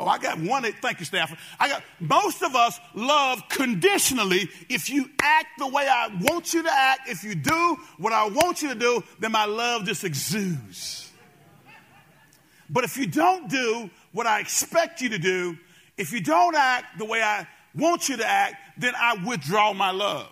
[0.00, 0.64] Oh, I got one.
[0.64, 1.38] Thank you, Stafford.
[1.58, 4.50] I got most of us love conditionally.
[4.68, 8.28] If you act the way I want you to act, if you do what I
[8.28, 11.10] want you to do, then my love just exudes.
[12.74, 15.56] But if you don't do what I expect you to do,
[15.96, 19.92] if you don't act the way I want you to act, then I withdraw my
[19.92, 20.28] love.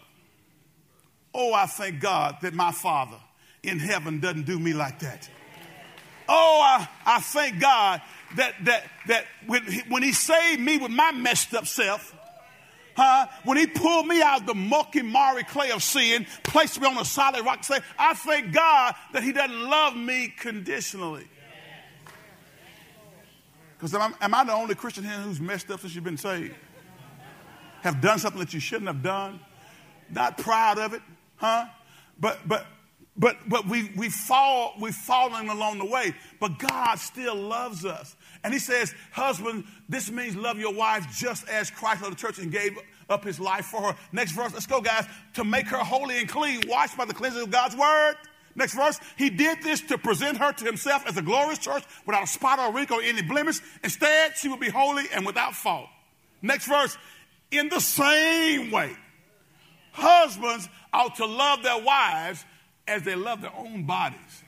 [1.32, 3.16] Oh, I thank God that my Father
[3.62, 5.30] in heaven doesn't do me like that.
[6.28, 8.02] Oh, I, I thank God
[8.34, 12.12] that, that, that when, he, when he saved me with my messed up self,
[12.96, 13.26] huh?
[13.44, 16.98] When he pulled me out of the mucky, marry clay of sin, placed me on
[16.98, 21.28] a solid rock, say, I thank God that he doesn't love me conditionally.
[23.82, 26.54] Because am, am I the only Christian here who's messed up since you've been saved?
[27.80, 29.40] Have done something that you shouldn't have done?
[30.08, 31.02] Not proud of it,
[31.34, 31.66] huh?
[32.16, 32.64] But, but,
[33.16, 36.14] but, but we, we fall, we've fallen along the way.
[36.38, 38.14] But God still loves us.
[38.44, 42.38] And he says, husband, this means love your wife just as Christ loved the church
[42.38, 42.78] and gave
[43.10, 43.98] up his life for her.
[44.12, 45.06] Next verse, let's go, guys.
[45.34, 48.14] To make her holy and clean, washed by the cleansing of God's word.
[48.54, 52.24] Next verse, he did this to present her to himself as a glorious church without
[52.24, 53.60] a spot or wrinkle or any blemish.
[53.82, 55.88] Instead, she will be holy and without fault.
[56.42, 56.96] Next verse,
[57.50, 58.94] in the same way,
[59.92, 62.44] husbands ought to love their wives
[62.86, 64.42] as they love their own bodies.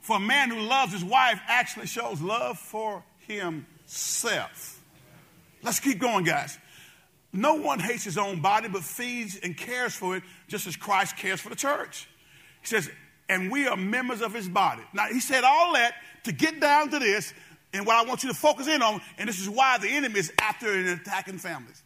[0.00, 4.82] For a man who loves his wife actually shows love for himself.
[5.62, 6.58] Let's keep going, guys.
[7.32, 11.16] No one hates his own body, but feeds and cares for it just as Christ
[11.16, 12.08] cares for the church.
[12.60, 12.90] He says,
[13.28, 14.82] and we are members of his body.
[14.92, 17.32] Now, he said all that to get down to this,
[17.72, 20.20] and what I want you to focus in on, and this is why the enemy
[20.20, 21.82] is after and attacking families.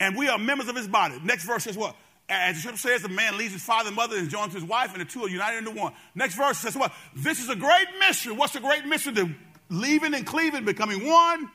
[0.00, 1.20] And we are members of his body.
[1.22, 1.94] Next verse says what?
[2.28, 4.92] As the scripture says, the man leaves his father and mother and joins his wife,
[4.92, 5.92] and the two are united into one.
[6.14, 6.92] Next verse says what?
[7.14, 8.32] This is a great mystery.
[8.32, 9.12] What's the great mystery?
[9.12, 9.34] The
[9.68, 11.48] leaving and cleaving, becoming one,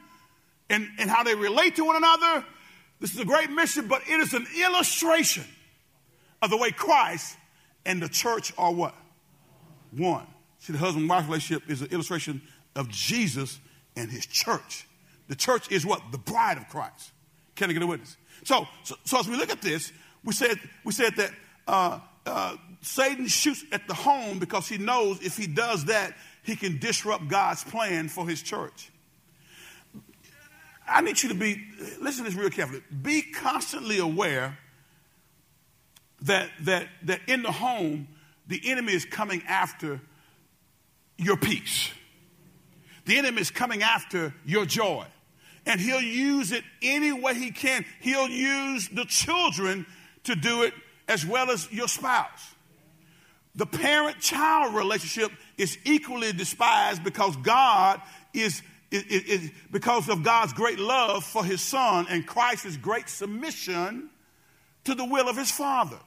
[0.69, 2.45] and, and how they relate to one another.
[2.99, 5.43] This is a great mystery, but it is an illustration
[6.41, 7.35] of the way Christ
[7.85, 8.95] and the church are what?
[9.91, 10.27] One.
[10.59, 12.41] See, the husband wife relationship is an illustration
[12.75, 13.59] of Jesus
[13.95, 14.87] and his church.
[15.27, 16.01] The church is what?
[16.11, 17.11] The bride of Christ.
[17.55, 18.17] Can I get a witness?
[18.43, 19.91] So, so, so as we look at this,
[20.23, 21.31] we said, we said that
[21.67, 26.55] uh, uh, Satan shoots at the home because he knows if he does that, he
[26.55, 28.91] can disrupt God's plan for his church.
[30.87, 31.63] I need you to be,
[31.99, 32.83] listen to this real carefully.
[33.01, 34.57] Be constantly aware
[36.21, 38.07] that, that, that in the home,
[38.47, 40.01] the enemy is coming after
[41.17, 41.91] your peace.
[43.05, 45.05] The enemy is coming after your joy.
[45.65, 47.85] And he'll use it any way he can.
[47.99, 49.85] He'll use the children
[50.23, 50.73] to do it
[51.07, 52.55] as well as your spouse.
[53.55, 58.01] The parent child relationship is equally despised because God
[58.33, 64.09] is, is, is, because of God's great love for his son and Christ's great submission
[64.85, 65.99] to the will of his father.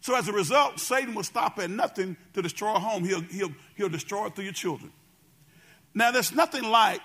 [0.00, 3.04] So as a result, Satan will stop at nothing to destroy a home.
[3.04, 4.92] He'll, he'll, he'll destroy it through your children.
[5.94, 7.00] Now, there's nothing like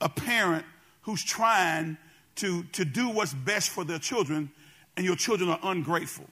[0.00, 0.64] a parent
[1.02, 1.96] who's trying
[2.36, 4.50] to, to do what's best for their children
[4.96, 6.26] and your children are ungrateful.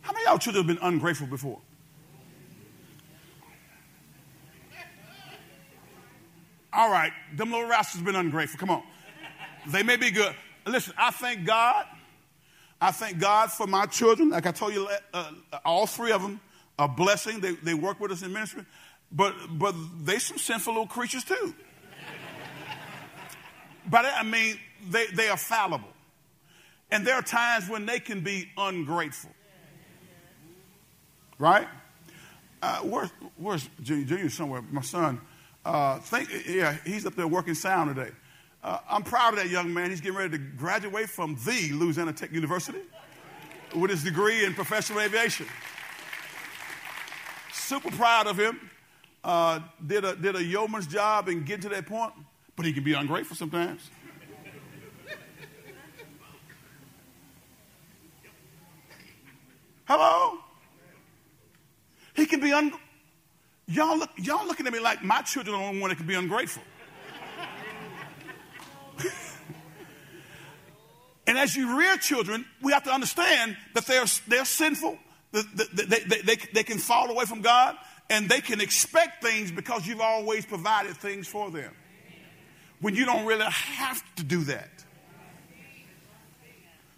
[0.00, 1.60] How many of y'all children have been ungrateful before?
[6.72, 8.58] All right, them little rascals have been ungrateful.
[8.58, 8.82] Come on.
[9.68, 10.34] They may be good.
[10.66, 11.86] Listen, I thank God.
[12.84, 14.28] I thank God for my children.
[14.28, 15.30] Like I told you, uh,
[15.64, 16.38] all three of them
[16.78, 17.40] are blessing.
[17.40, 18.66] They, they work with us in ministry.
[19.10, 21.54] But, but they some sinful little creatures too.
[23.90, 24.58] but I mean,
[24.90, 25.88] they, they are fallible.
[26.90, 29.30] And there are times when they can be ungrateful.
[31.38, 31.66] Right?
[32.60, 34.04] Uh, where's, where's Junior?
[34.04, 34.62] Junior somewhere.
[34.70, 35.22] My son.
[35.64, 38.10] Uh, think, yeah, he's up there working sound today.
[38.64, 39.90] Uh, I'm proud of that young man.
[39.90, 42.78] He's getting ready to graduate from the Louisiana Tech University
[43.76, 45.46] with his degree in professional aviation.
[47.52, 48.70] Super proud of him.
[49.22, 52.14] Uh, did, a, did a yeoman's job and get to that point,
[52.56, 53.90] but he can be ungrateful sometimes.
[59.86, 60.38] Hello?
[62.14, 62.80] He can be ungrateful.
[63.66, 66.06] Y'all, look, y'all looking at me like my children are the only one that can
[66.06, 66.62] be ungrateful.
[71.26, 74.98] and as you rear children, we have to understand that they're, they're sinful,
[75.32, 77.76] they, they, they, they can fall away from God,
[78.10, 81.72] and they can expect things because you've always provided things for them.
[82.80, 84.68] When you don't really have to do that.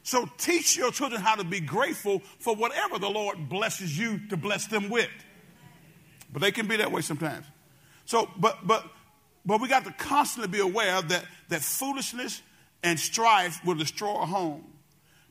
[0.03, 4.37] So teach your children how to be grateful for whatever the Lord blesses you to
[4.37, 5.11] bless them with.
[6.33, 7.45] But they can be that way sometimes.
[8.05, 8.85] So, but but
[9.47, 12.43] but we got to constantly be aware that that foolishness
[12.83, 14.65] and strife will destroy a home.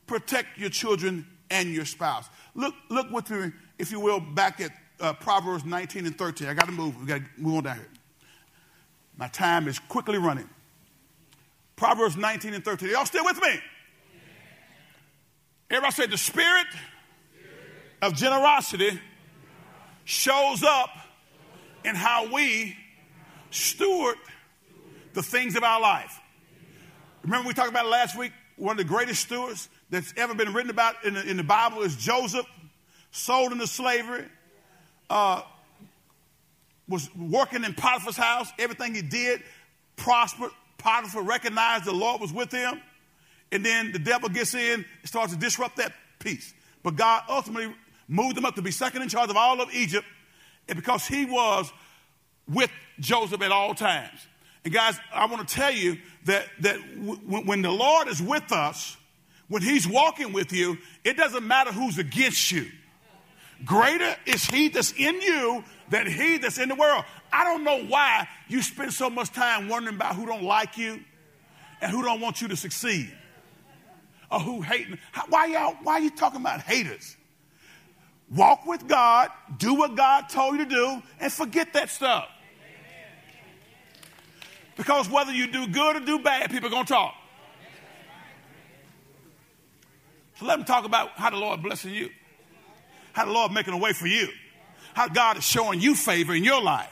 [0.08, 2.30] Protect your children and your spouse.
[2.56, 6.48] Look, look with me, if you will, back at uh, Proverbs 19 and 13.
[6.48, 7.00] I got to move.
[7.00, 7.90] We got to move on down here.
[9.18, 10.50] My time is quickly running.
[11.76, 12.90] Proverbs 19 and 13.
[12.90, 13.60] Y'all still with me?
[15.70, 16.68] Everybody say the spirit
[18.02, 19.00] of generosity
[20.06, 20.90] shows up
[21.84, 22.76] in how we
[23.56, 24.18] steward
[25.14, 26.20] the things of our life.
[27.24, 28.32] Remember, we talked about last week?
[28.58, 31.82] One of the greatest stewards that's ever been written about in the, in the Bible
[31.82, 32.46] is Joseph,
[33.12, 34.26] sold into slavery,
[35.10, 35.42] uh,
[36.88, 38.50] was working in Potiphar's house.
[38.60, 39.42] Everything he did
[39.96, 40.52] prospered.
[40.78, 42.80] Potiphar recognized the Lord was with him.
[43.52, 46.54] And then the devil gets in starts to disrupt that peace.
[46.84, 47.74] But God ultimately
[48.08, 50.06] moved him up to be second in charge of all of Egypt
[50.68, 51.72] And because he was
[52.48, 54.28] with Joseph at all times.
[54.64, 58.52] And guys, I want to tell you that, that w- when the Lord is with
[58.52, 58.98] us,
[59.48, 62.66] when he's walking with you, it doesn't matter who's against you.
[63.64, 67.06] Greater is he that's in you than he that's in the world.
[67.32, 71.00] I don't know why you spend so much time wondering about who don't like you
[71.82, 73.12] and who don't want you to succeed
[74.32, 74.88] or who hate.
[75.30, 75.76] Why y'all?
[75.84, 77.16] Why are you talking about haters?
[78.34, 82.28] Walk with God, do what God told you to do, and forget that stuff.
[84.76, 87.16] Because whether you do good or do bad, people are going to talk.
[90.36, 92.10] So let them talk about how the Lord blessing you,
[93.14, 94.28] how the Lord making a way for you,
[94.94, 96.92] how God is showing you favor in your life,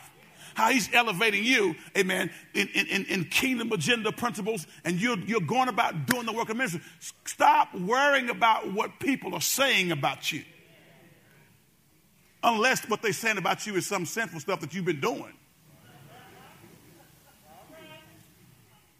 [0.56, 5.68] how He's elevating you, amen, in, in, in kingdom agenda principles, and you're, you're going
[5.68, 6.80] about doing the work of ministry.
[7.26, 10.44] Stop worrying about what people are saying about you
[12.44, 15.34] unless what they're saying about you is some sinful stuff that you've been doing.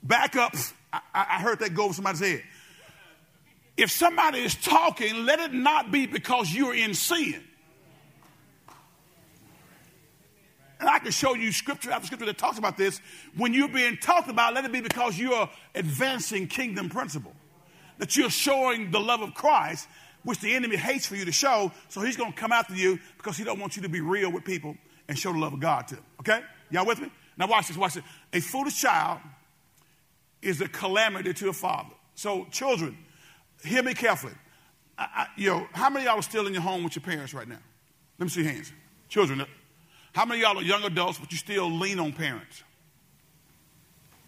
[0.04, 0.54] Back up.
[0.92, 2.44] I, I heard that go over somebody's head.
[3.76, 7.42] If somebody is talking, let it not be because you're in sin.
[10.80, 13.00] And I can show you scripture after scripture that talks about this.
[13.38, 17.34] When you're being talked about, let it be because you're advancing kingdom principle.
[18.00, 19.88] That you're showing the love of Christ
[20.24, 21.72] which the enemy hates for you to show.
[21.90, 24.32] So he's going to come after you because he don't want you to be real
[24.32, 24.76] with people
[25.08, 26.04] and show the love of God to them.
[26.20, 26.42] Okay?
[26.70, 27.10] Y'all with me?
[27.38, 28.04] Now watch this, watch this.
[28.34, 29.20] A foolish child
[30.44, 31.96] is a calamity to a father.
[32.16, 32.98] So children,
[33.64, 34.34] hear me carefully.
[34.98, 37.34] I, I, you know, how many y'all are still in your home with your parents
[37.34, 37.60] right now?
[38.20, 38.72] Let me see hands.
[39.10, 39.46] Children, uh,
[40.14, 42.64] how many y'all are young adults but you still lean on parents?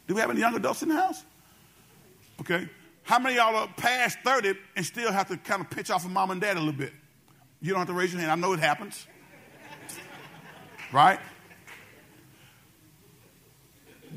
[0.08, 1.24] Do we have any young adults in the house?
[2.42, 2.68] Okay.
[3.04, 6.12] How many y'all are past 30 and still have to kind of pitch off of
[6.12, 6.92] mom and dad a little bit?
[7.62, 8.32] You don't have to raise your hand.
[8.32, 9.08] I know it happens.
[10.92, 11.20] right?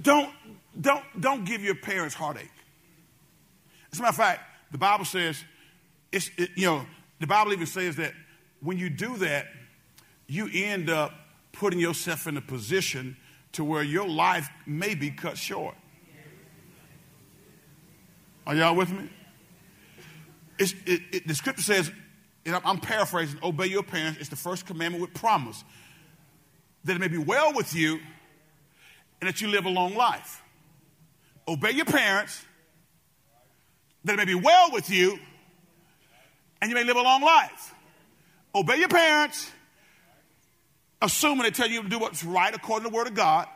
[0.02, 0.30] Don't,
[0.80, 2.50] don't, don't give your parents heartache.
[3.92, 5.42] As a matter of fact, the Bible says,
[6.12, 6.86] it's, it, you know,
[7.20, 8.12] the Bible even says that
[8.60, 9.46] when you do that,
[10.26, 11.12] you end up
[11.52, 13.16] putting yourself in a position
[13.52, 15.74] to where your life may be cut short.
[18.46, 19.08] Are y'all with me?
[20.58, 21.90] It, it, the scripture says,
[22.44, 24.18] and I'm paraphrasing, obey your parents.
[24.20, 25.64] It's the first commandment with promise
[26.84, 28.00] that it may be well with you
[29.20, 30.42] and that you live a long life.
[31.48, 32.44] Obey your parents
[34.04, 35.18] that it may be well with you
[36.60, 37.74] and you may live a long life.
[38.54, 39.50] Obey your parents,
[41.00, 43.46] assuming they tell you to do what's right according to the word of God.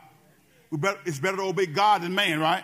[1.05, 2.63] It's better to obey God than man, right?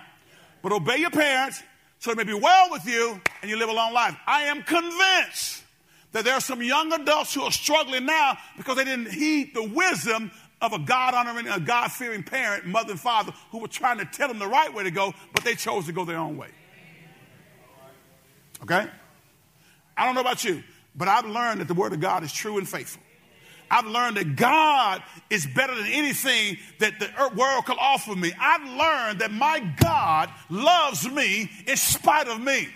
[0.64, 1.62] But obey your parents
[2.00, 4.16] so it may be well with you and you live a long life.
[4.26, 5.64] I am convinced
[6.12, 9.64] that there are some young adults who are struggling now because they didn't heed the
[9.64, 10.32] wisdom
[10.62, 14.06] of a God honoring, a God fearing parent, mother and father who were trying to
[14.06, 16.50] tell them the right way to go, but they chose to go their own way.
[18.64, 18.88] Okay?
[19.96, 20.64] I don't know about you,
[20.96, 23.02] but I've learned that the Word of God is true and faithful.
[23.72, 28.32] I've learned that God is better than anything that the world can offer me.
[28.40, 32.70] I've learned that my God loves me in spite of me.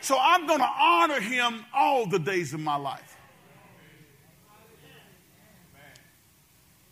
[0.00, 3.07] So I'm going to honor him all the days of my life.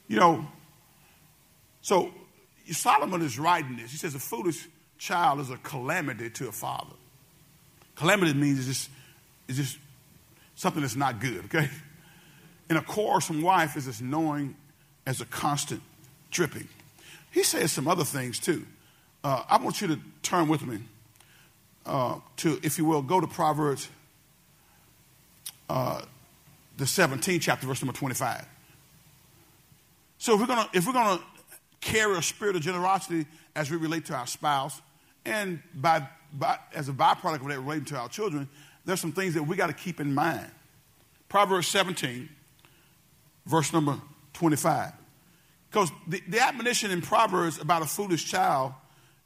[0.08, 0.46] You know,
[1.82, 2.12] so
[2.70, 3.90] Solomon is writing this.
[3.90, 6.94] He says, A foolish child is a calamity to a father.
[7.96, 8.90] Calamity means it's just,
[9.48, 9.78] it's just
[10.54, 11.70] something that's not good, okay?
[12.68, 14.56] And a quarrelsome wife is as knowing
[15.06, 15.82] as a constant
[16.30, 16.68] dripping.
[17.30, 18.66] He says some other things too.
[19.22, 20.80] Uh, I want you to turn with me
[21.84, 23.88] uh, to, if you will, go to Proverbs,
[25.68, 26.02] uh,
[26.76, 28.46] the 17th chapter, verse number 25.
[30.18, 31.20] So if we're gonna if we're gonna
[31.80, 34.80] carry a spirit of generosity as we relate to our spouse,
[35.24, 38.48] and by, by as a byproduct of that relating to our children,
[38.84, 40.50] there's some things that we got to keep in mind.
[41.28, 42.28] Proverbs 17,
[43.46, 44.00] verse number
[44.34, 44.92] 25.
[45.70, 48.72] Because the, the admonition in Proverbs about a foolish child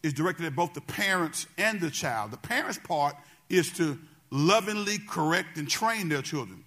[0.03, 2.31] is directed at both the parents and the child.
[2.31, 3.15] The parents' part
[3.51, 3.99] is to
[4.31, 6.65] lovingly correct and train their children.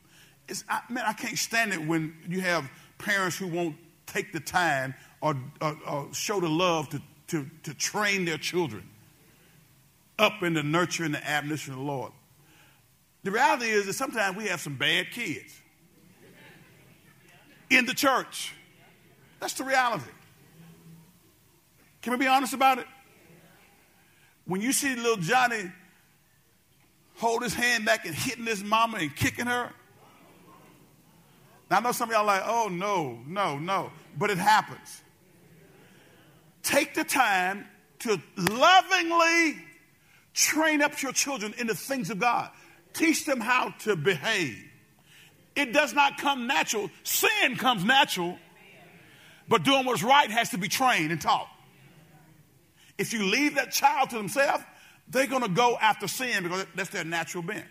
[0.47, 2.69] It's, I, man, I can't stand it when you have
[2.99, 3.75] parents who won't
[4.05, 8.89] take the time or, or, or show the love to, to, to train their children
[10.19, 12.11] up in the nurture and the admonition of the Lord.
[13.23, 15.59] The reality is that sometimes we have some bad kids
[17.69, 18.53] in the church.
[19.39, 20.11] That's the reality.
[22.01, 22.87] Can we be honest about it?
[24.45, 25.71] When you see little Johnny
[27.15, 29.71] hold his hand back and hitting his mama and kicking her,
[31.69, 35.01] now I know some of y'all like, oh no, no, no, but it happens.
[36.61, 37.65] Take the time
[37.99, 39.57] to lovingly
[40.33, 42.49] train up your children in the things of God.
[42.93, 44.63] Teach them how to behave.
[45.55, 46.89] It does not come natural.
[47.03, 48.37] Sin comes natural,
[49.47, 51.47] but doing what's right has to be trained and taught.
[52.97, 54.63] If you leave that child to themselves,
[55.07, 57.65] they're going to go after sin because that's their natural bent.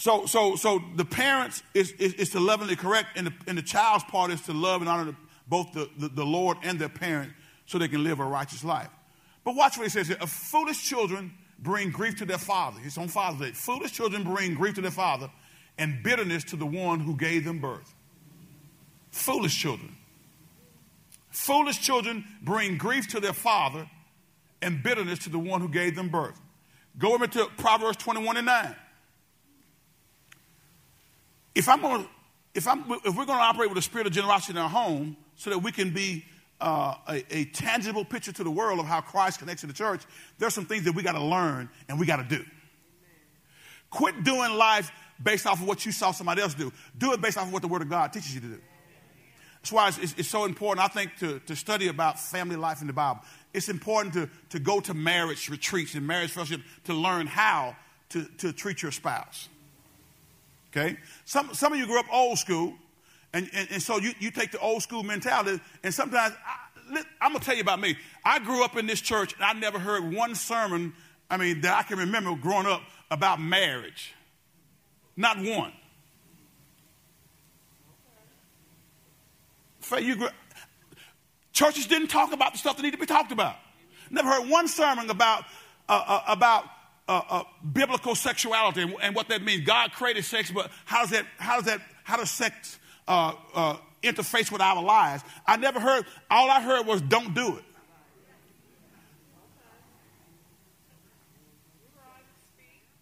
[0.00, 3.62] So, so, so the parents is, is, is to lovingly correct, and the, and the
[3.62, 6.88] child's part is to love and honor the, both the, the, the, Lord and their
[6.88, 7.34] parent
[7.66, 8.88] so they can live a righteous life.
[9.44, 10.16] But watch what he says here.
[10.16, 12.80] foolish children bring grief to their father.
[12.82, 13.52] It's on Father's Day.
[13.52, 15.30] Foolish children bring grief to their father
[15.76, 17.94] and bitterness to the one who gave them birth.
[19.10, 19.94] Foolish children.
[21.28, 23.86] Foolish children bring grief to their father
[24.62, 26.40] and bitterness to the one who gave them birth.
[26.98, 28.76] Go over to Proverbs 21 and 9.
[31.54, 32.06] If I'm going
[32.54, 35.16] if, I'm, if we're going to operate with a spirit of generosity in our home
[35.36, 36.24] so that we can be
[36.60, 40.02] uh, a, a, tangible picture to the world of how Christ connects to the church,
[40.38, 42.36] there's some things that we got to learn and we got to do.
[42.36, 42.48] Amen.
[43.88, 44.90] Quit doing life
[45.22, 46.72] based off of what you saw somebody else do.
[46.98, 48.60] Do it based off of what the Word of God teaches you to do.
[49.62, 52.86] That's why it's, it's, so important, I think, to, to study about family life in
[52.86, 53.20] the Bible.
[53.52, 57.76] It's important to, to go to marriage retreats and marriage fellowship to learn how
[58.10, 59.50] to, to treat your spouse.
[60.70, 60.96] Okay?
[61.24, 62.74] Some, some of you grew up old school,
[63.32, 67.32] and, and, and so you, you take the old school mentality, and sometimes, I, I'm
[67.32, 67.96] going to tell you about me.
[68.24, 70.92] I grew up in this church, and I never heard one sermon,
[71.28, 74.14] I mean, that I can remember growing up about marriage.
[75.16, 75.72] Not one.
[79.98, 80.28] You grew,
[81.52, 83.56] churches didn't talk about the stuff that needed to be talked about.
[84.08, 85.44] Never heard one sermon about,
[85.88, 86.64] uh, uh, about
[87.10, 87.42] uh, uh,
[87.72, 89.66] biblical sexuality and, and, what that means.
[89.66, 93.76] God created sex, but how does that, how does that, how does sex uh, uh,
[94.00, 95.24] interface with our lives?
[95.44, 97.64] I never heard, all I heard was don't do it.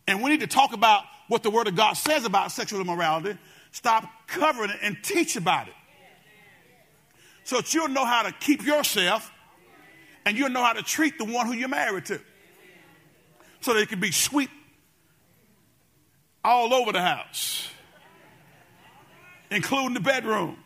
[0.06, 3.38] And we need to talk about what the Word of God says about sexual immorality.
[3.72, 5.74] Stop covering it and teach about it.
[7.44, 9.30] so that you'll know how to keep yourself
[10.24, 12.18] and you'll know how to treat the one who you're married to.
[13.60, 14.50] So they could be sweet
[16.44, 17.68] all over the house,
[19.50, 20.56] including the bedroom.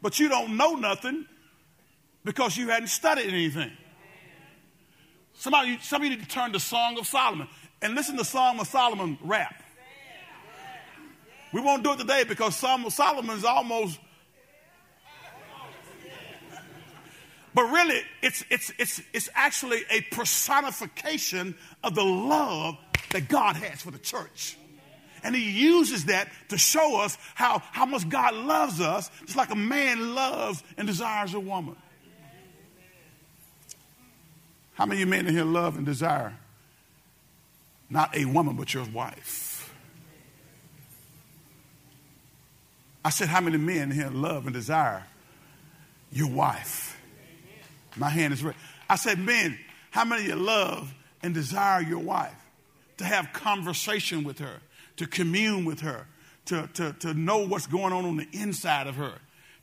[0.00, 1.26] But you don't know nothing
[2.24, 3.70] because you hadn't studied anything.
[5.34, 7.48] Somebody, some of you need to turn to Song of Solomon
[7.80, 9.62] and listen to Song of Solomon rap.
[11.52, 13.98] We won't do it today because Song of Solomon is almost.
[17.54, 22.76] But really, it's, it's, it's, it's actually a personification of the love
[23.10, 24.56] that God has for the church.
[25.22, 29.50] And he uses that to show us how, how much God loves us, just like
[29.50, 31.76] a man loves and desires a woman.
[34.74, 36.36] How many men in here love and desire
[37.88, 39.72] not a woman, but your wife?
[43.04, 45.04] I said, How many men in here love and desire
[46.10, 46.96] your wife?
[47.96, 48.58] My hand is raised.
[48.88, 49.58] I said, Men,
[49.90, 52.34] how many of you love and desire your wife?
[52.98, 54.60] To have conversation with her,
[54.96, 56.06] to commune with her,
[56.46, 59.14] to, to, to know what's going on on the inside of her,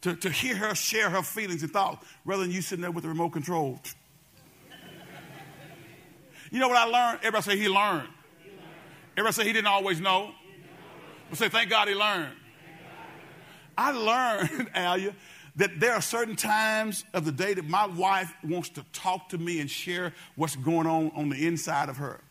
[0.01, 3.03] to, to hear her share her feelings and thoughts, rather than you sitting there with
[3.03, 3.79] the remote control.
[6.51, 7.19] You know what I learned?
[7.19, 8.07] Everybody say he learned.
[9.15, 10.31] Everybody say he didn't always know.
[11.29, 12.33] But say, thank God he learned.
[13.77, 15.13] I learned, Alia,
[15.59, 19.37] that there are certain times of the day that my wife wants to talk to
[19.37, 22.21] me and share what's going on on the inside of her.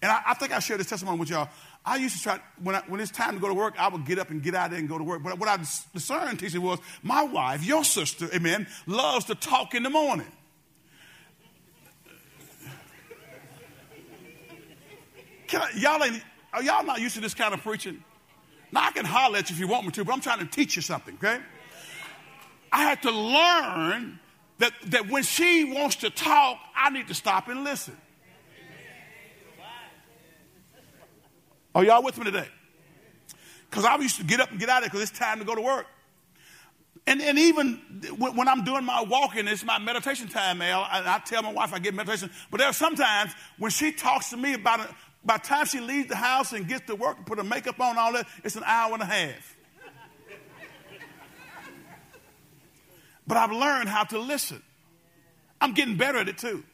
[0.00, 1.48] And I, I think I shared this testimony with y'all.
[1.84, 4.06] I used to try, when, I, when it's time to go to work, I would
[4.06, 5.24] get up and get out there and go to work.
[5.24, 9.82] But what I discerned, teacher, was my wife, your sister, amen, loves to talk in
[9.82, 10.30] the morning.
[15.50, 16.22] I, y'all ain't,
[16.62, 18.04] y'all not used to this kind of preaching?
[18.70, 20.46] Now, I can holler at you if you want me to, but I'm trying to
[20.46, 21.40] teach you something, okay?
[22.72, 24.20] I had to learn
[24.58, 27.96] that, that when she wants to talk, I need to stop and listen.
[31.74, 32.48] Are y'all with me today?
[33.70, 35.44] Because I used to get up and get out of there because it's time to
[35.44, 35.86] go to work.
[37.06, 37.76] And, and even
[38.18, 40.86] when, I'm doing my walking, it's my meditation time, Al.
[40.92, 42.30] And I tell my wife I get meditation.
[42.50, 44.90] But there are sometimes when she talks to me about it,
[45.24, 47.80] by the time she leaves the house and gets to work and put her makeup
[47.80, 49.56] on, all that, it's an hour and a half.
[53.28, 54.62] But I've learned how to listen.
[55.60, 56.64] I'm getting better at it too.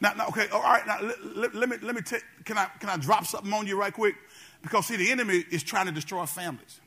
[0.00, 0.86] Now, now okay, all right.
[0.86, 0.98] Now,
[1.34, 2.22] let, let, me let me take.
[2.44, 4.16] Can I can I drop something on you right quick?
[4.62, 6.80] Because see, the enemy is trying to destroy families.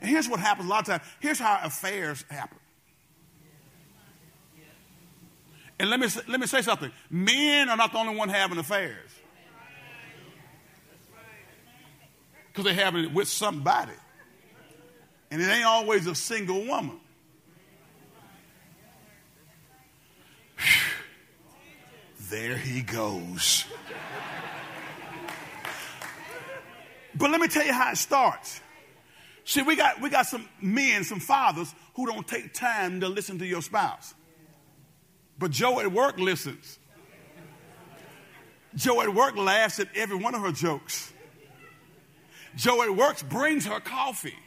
[0.00, 1.02] And here's what happens a lot of times.
[1.20, 2.58] Here's how affairs happen.
[5.78, 9.10] And let me, let me say something men are not the only one having affairs.
[12.48, 13.92] Because they're having it with somebody.
[15.34, 17.00] And it ain't always a single woman.
[22.30, 23.64] There he goes.
[27.16, 28.60] but let me tell you how it starts.
[29.44, 33.40] See, we got, we got some men, some fathers who don't take time to listen
[33.40, 34.14] to your spouse.
[35.36, 36.78] But Joe at work listens.
[38.76, 41.12] Joe at work laughs at every one of her jokes.
[42.54, 44.38] Joe at work brings her coffee.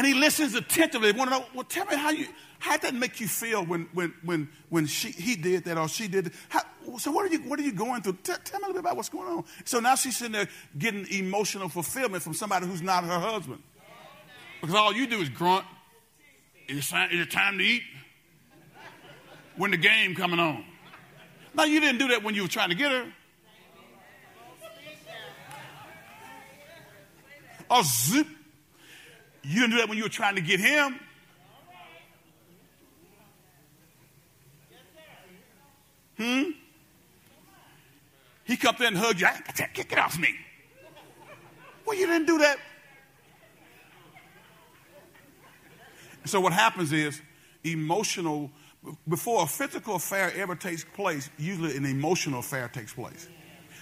[0.00, 1.12] And he listens attentively.
[1.12, 1.44] Want to know?
[1.54, 2.26] Well, tell me how you
[2.58, 5.88] how did that make you feel when when when when she he did that or
[5.88, 6.32] she did it?
[6.48, 6.62] How,
[6.96, 8.16] so what are you what are you going through?
[8.22, 9.44] Tell, tell me a little bit about what's going on.
[9.66, 10.48] So now she's sitting there
[10.78, 13.62] getting emotional fulfillment from somebody who's not her husband,
[14.62, 15.66] because all you do is grunt
[16.66, 17.82] is it time to eat?
[19.58, 20.64] When the game coming on?
[21.52, 23.04] Now you didn't do that when you were trying to get her.
[27.70, 28.26] Or zip.
[29.42, 31.00] You didn't do that when you were trying to get him.
[36.16, 36.50] Hmm?
[38.44, 39.28] He come there and hugged you.
[39.74, 40.34] Get off me.
[41.86, 42.58] Well, you didn't do that
[46.24, 47.20] So what happens is
[47.64, 48.50] emotional,
[49.08, 53.28] before a physical affair ever takes place, usually an emotional affair takes place.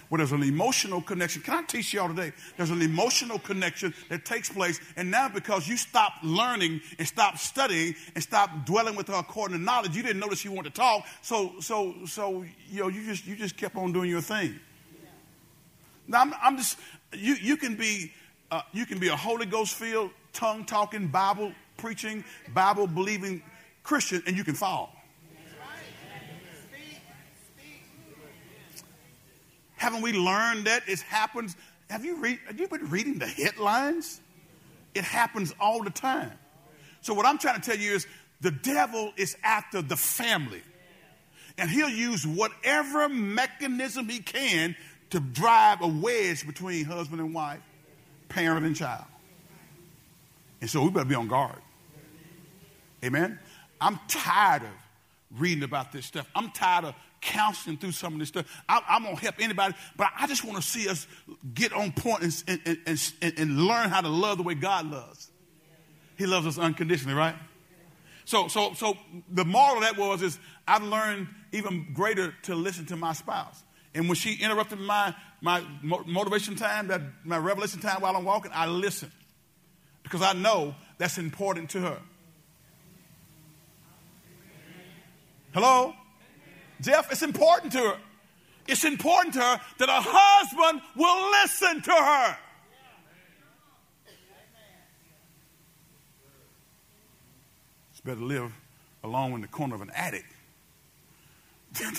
[0.08, 1.42] Where there's an emotional connection.
[1.42, 2.32] Can I teach y'all today?
[2.56, 7.38] There's an emotional connection that takes place, and now because you stopped learning and stopped
[7.40, 10.80] studying and stopped dwelling with her according to knowledge, you didn't notice she wanted to
[10.80, 11.04] talk.
[11.20, 14.58] So, so, so, you know, you just you just kept on doing your thing.
[16.06, 16.78] Now, I'm, I'm just
[17.12, 17.34] you.
[17.34, 18.12] You can be
[18.50, 23.42] uh, you can be a Holy Ghost filled, tongue talking, Bible preaching, Bible believing
[23.82, 24.94] Christian, and you can fall.
[29.78, 31.56] Haven't we learned that it happens?
[31.88, 34.20] Have you, read, have you been reading the headlines?
[34.94, 36.32] It happens all the time.
[37.00, 38.06] So, what I'm trying to tell you is
[38.40, 40.62] the devil is after the family.
[41.56, 44.76] And he'll use whatever mechanism he can
[45.10, 47.60] to drive a wedge between husband and wife,
[48.28, 49.04] parent and child.
[50.60, 51.58] And so we better be on guard.
[53.04, 53.38] Amen?
[53.80, 56.28] I'm tired of reading about this stuff.
[56.34, 58.46] I'm tired of counseling through some of this stuff.
[58.68, 61.06] I, am going to help anybody, but I just want to see us
[61.54, 65.30] get on point and, and, and, and, learn how to love the way God loves.
[66.16, 67.34] He loves us unconditionally, right?
[68.24, 68.96] So, so, so
[69.30, 73.62] the moral of that was is I've learned even greater to listen to my spouse.
[73.94, 78.50] And when she interrupted my, my motivation time, that my revelation time while I'm walking,
[78.54, 79.10] I listen
[80.02, 81.98] because I know that's important to her.
[85.52, 85.94] Hello?
[86.80, 87.98] Jeff, it's important to her.
[88.66, 92.36] It's important to her that a husband will listen to her.
[97.90, 98.52] It's better to live
[99.02, 100.24] alone in the corner of an attic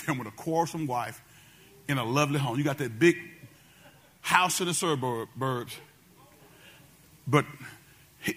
[0.06, 1.20] than with a quarrelsome wife
[1.88, 2.56] in a lovely home.
[2.56, 3.16] You got that big
[4.20, 5.76] house in the suburbs,
[7.26, 7.44] but
[8.20, 8.36] he,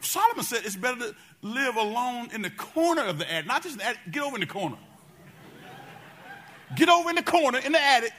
[0.00, 3.78] Solomon said it's better to live alone in the corner of the attic, not just
[3.78, 4.76] the attic, get over in the corner.
[6.76, 8.12] Get over in the corner in the attic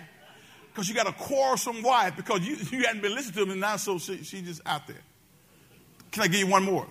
[0.73, 3.61] because you got a quarrelsome wife because you, you hadn't been listening to him and
[3.61, 5.01] now so she, she just out there.
[6.11, 6.87] Can I give you one more?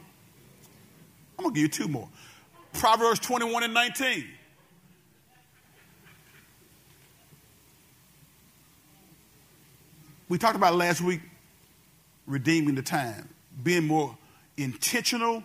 [1.38, 2.08] I'm going to give you two more.
[2.72, 4.24] Proverbs 21 and 19.
[10.28, 11.20] We talked about last week
[12.26, 13.28] redeeming the time,
[13.62, 14.16] being more
[14.56, 15.42] intentional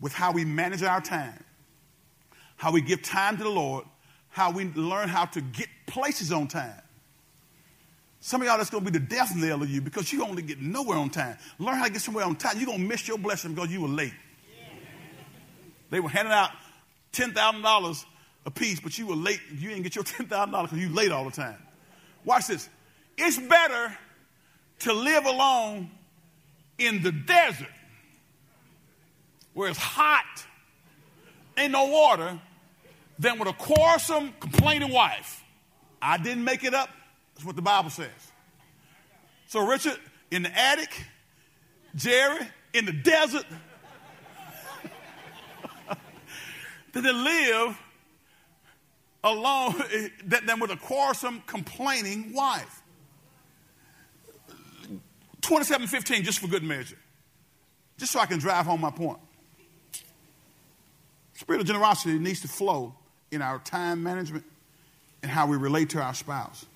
[0.00, 1.44] with how we manage our time,
[2.56, 3.84] how we give time to the Lord,
[4.38, 6.80] how we learn how to get places on time.
[8.20, 10.42] Some of y'all, that's going to be the death knell of you because you only
[10.42, 11.36] get nowhere on time.
[11.58, 12.56] Learn how to get somewhere on time.
[12.56, 14.14] You're going to miss your blessing because you were late.
[15.90, 16.50] They were handing out
[17.14, 18.04] $10,000
[18.46, 19.40] a piece, but you were late.
[19.52, 21.56] You didn't get your $10,000 because you late all the time.
[22.24, 22.68] Watch this.
[23.16, 23.98] It's better
[24.80, 25.90] to live alone
[26.78, 27.66] in the desert
[29.54, 30.46] where it's hot,
[31.56, 32.40] ain't no water,
[33.18, 35.42] than with a quarrelsome, complaining wife.
[36.00, 36.88] I didn't make it up.
[37.34, 38.08] That's what the Bible says.
[39.48, 39.98] So, Richard,
[40.30, 40.90] in the attic,
[41.94, 43.46] Jerry, in the desert,
[46.92, 47.78] did they live
[49.24, 49.74] alone
[50.24, 52.82] than with a quarrelsome, complaining wife.
[55.40, 56.98] 2715, just for good measure.
[57.96, 59.18] Just so I can drive home my point.
[61.34, 62.94] Spirit of generosity needs to flow
[63.30, 64.44] in our time management
[65.22, 66.66] and how we relate to our spouse.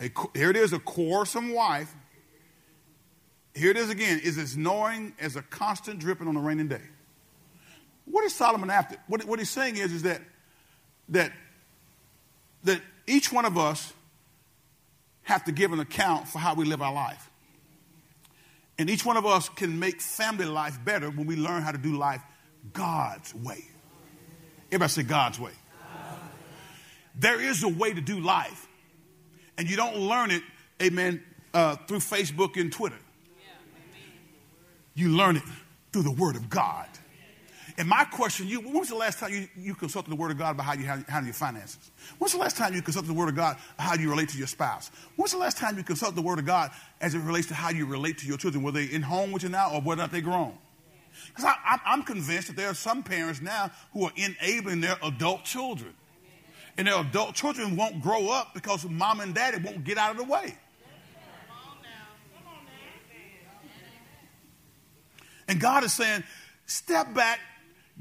[0.00, 1.94] A, here it is a quarrelsome wife.
[3.54, 6.82] Here it is again, is as knowing as a constant dripping on a raining day.
[8.06, 8.96] What is Solomon after?
[9.06, 10.20] What, what he's saying is, is that,
[11.10, 11.32] that,
[12.64, 13.92] that each one of us
[15.22, 17.30] have to give an account for how we live our life.
[18.78, 21.78] And each one of us can make family life better when we learn how to
[21.78, 22.22] do life
[22.72, 23.64] God's way.
[24.70, 25.52] Everybody say God's way.
[27.16, 28.68] There is a way to do life,
[29.58, 30.42] and you don't learn it,
[30.80, 32.98] amen, uh, through Facebook and Twitter.
[34.94, 35.42] You learn it
[35.92, 36.86] through the Word of God.
[37.78, 40.38] And my question, you, when was the last time you, you consulted the Word of
[40.38, 41.90] God about how you handle your finances?
[42.18, 44.46] When's the last time you consulted the Word of God how you relate to your
[44.46, 44.90] spouse?
[45.16, 47.70] When's the last time you consulted the Word of God as it relates to how
[47.70, 50.04] you relate to your children, whether they're in home with you now or whether or
[50.04, 50.56] not they're grown?
[51.34, 51.54] Because
[51.86, 55.94] I'm convinced that there are some parents now who are enabling their adult children.
[56.76, 60.16] And their adult children won't grow up because mom and daddy won't get out of
[60.16, 60.56] the way.
[65.48, 66.22] And God is saying,
[66.66, 67.40] step back,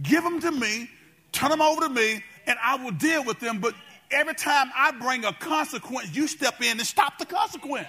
[0.04, 0.88] give them to me,
[1.32, 3.60] turn them over to me, and I will deal with them.
[3.60, 3.74] But
[4.12, 7.88] every time I bring a consequence, you step in and stop the consequence.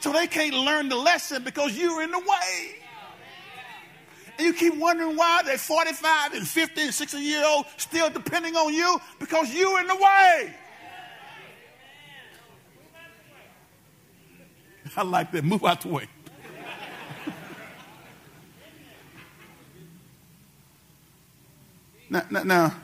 [0.00, 2.81] So they can't learn the lesson because you're in the way.
[4.38, 8.56] And you keep wondering why they're 45 and 50 and 60 year old still depending
[8.56, 10.54] on you because you're in the way.
[14.96, 15.44] I like that.
[15.44, 16.06] Move out the way.
[22.10, 22.74] now, now, now,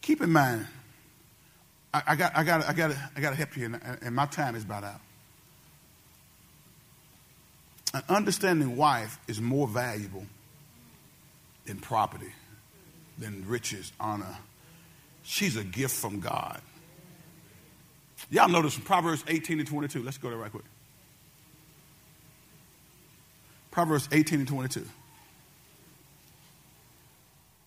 [0.00, 0.66] keep in mind,
[1.92, 4.26] I, I, got, I, got, I, got, I got to help you, and, and my
[4.26, 5.00] time is about out.
[7.96, 10.26] An understanding wife is more valuable
[11.64, 12.30] than property,
[13.16, 14.36] than riches, honor.
[15.22, 16.60] She's a gift from God.
[18.28, 20.02] Y'all this from Proverbs 18 and 22.
[20.02, 20.66] Let's go there right quick.
[23.70, 24.86] Proverbs 18 and 22.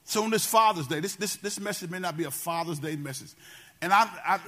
[0.04, 2.96] So on this Father's Day, this, this, this message may not be a Father's Day
[2.98, 3.32] message.
[3.82, 4.40] And I, I,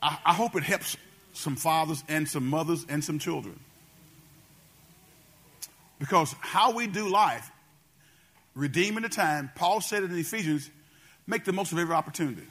[0.00, 0.96] I, I hope it helps
[1.32, 3.58] some fathers and some mothers and some children.
[6.02, 7.48] Because how we do life,
[8.56, 10.68] redeeming the time, Paul said it in Ephesians,
[11.28, 12.42] make the most of every opportunity.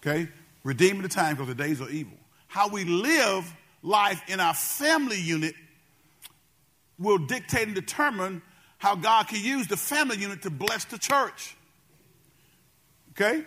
[0.00, 0.26] Okay?
[0.64, 2.16] Redeeming the time because the days are evil.
[2.46, 5.54] How we live life in our family unit
[6.98, 8.40] will dictate and determine
[8.78, 11.54] how God can use the family unit to bless the church.
[13.10, 13.44] Okay?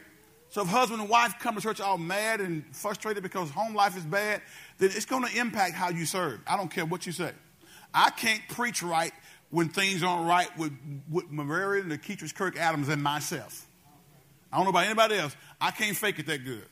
[0.49, 3.97] So if husband and wife come to church all mad and frustrated because home life
[3.97, 4.43] is bad,
[4.77, 6.39] then it's going to impact how you serve.
[6.45, 7.31] I don't care what you say.
[7.93, 9.11] I can't preach right
[9.49, 10.75] when things aren't right with,
[11.09, 13.67] with and the Keatrice Kirk Adams and myself.
[14.51, 15.35] I don't know about anybody else.
[15.61, 16.65] I can't fake it that good.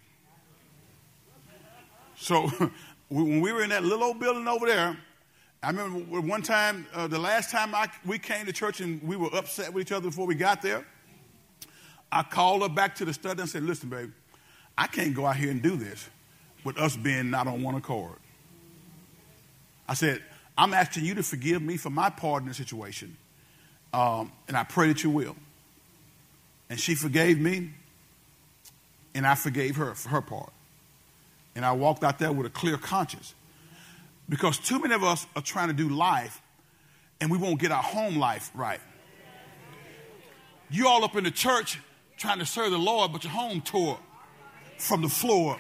[2.16, 2.48] So
[3.10, 4.98] when we were in that little old building over there,
[5.64, 9.16] I remember one time, uh, the last time I, we came to church and we
[9.16, 10.86] were upset with each other before we got there.
[12.12, 14.12] I called her back to the study and said, Listen, baby,
[14.78, 16.10] I can't go out here and do this
[16.64, 18.18] with us being not on one accord.
[19.88, 20.22] I said,
[20.62, 23.18] I'm asking you to forgive me for my part in the situation,
[23.94, 25.36] um, and I pray that you will.
[26.70, 27.72] And she forgave me,
[29.16, 30.54] and I forgave her for her part.
[31.56, 33.34] And I walked out there with a clear conscience.
[34.30, 36.40] Because too many of us are trying to do life,
[37.20, 38.82] and we won't get our home life right.
[40.70, 41.80] You all up in the church
[42.18, 43.98] trying to serve the Lord, but your home tore
[44.78, 45.58] from the floor.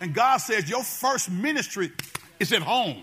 [0.00, 1.90] And God says your first ministry
[2.38, 3.02] is at home.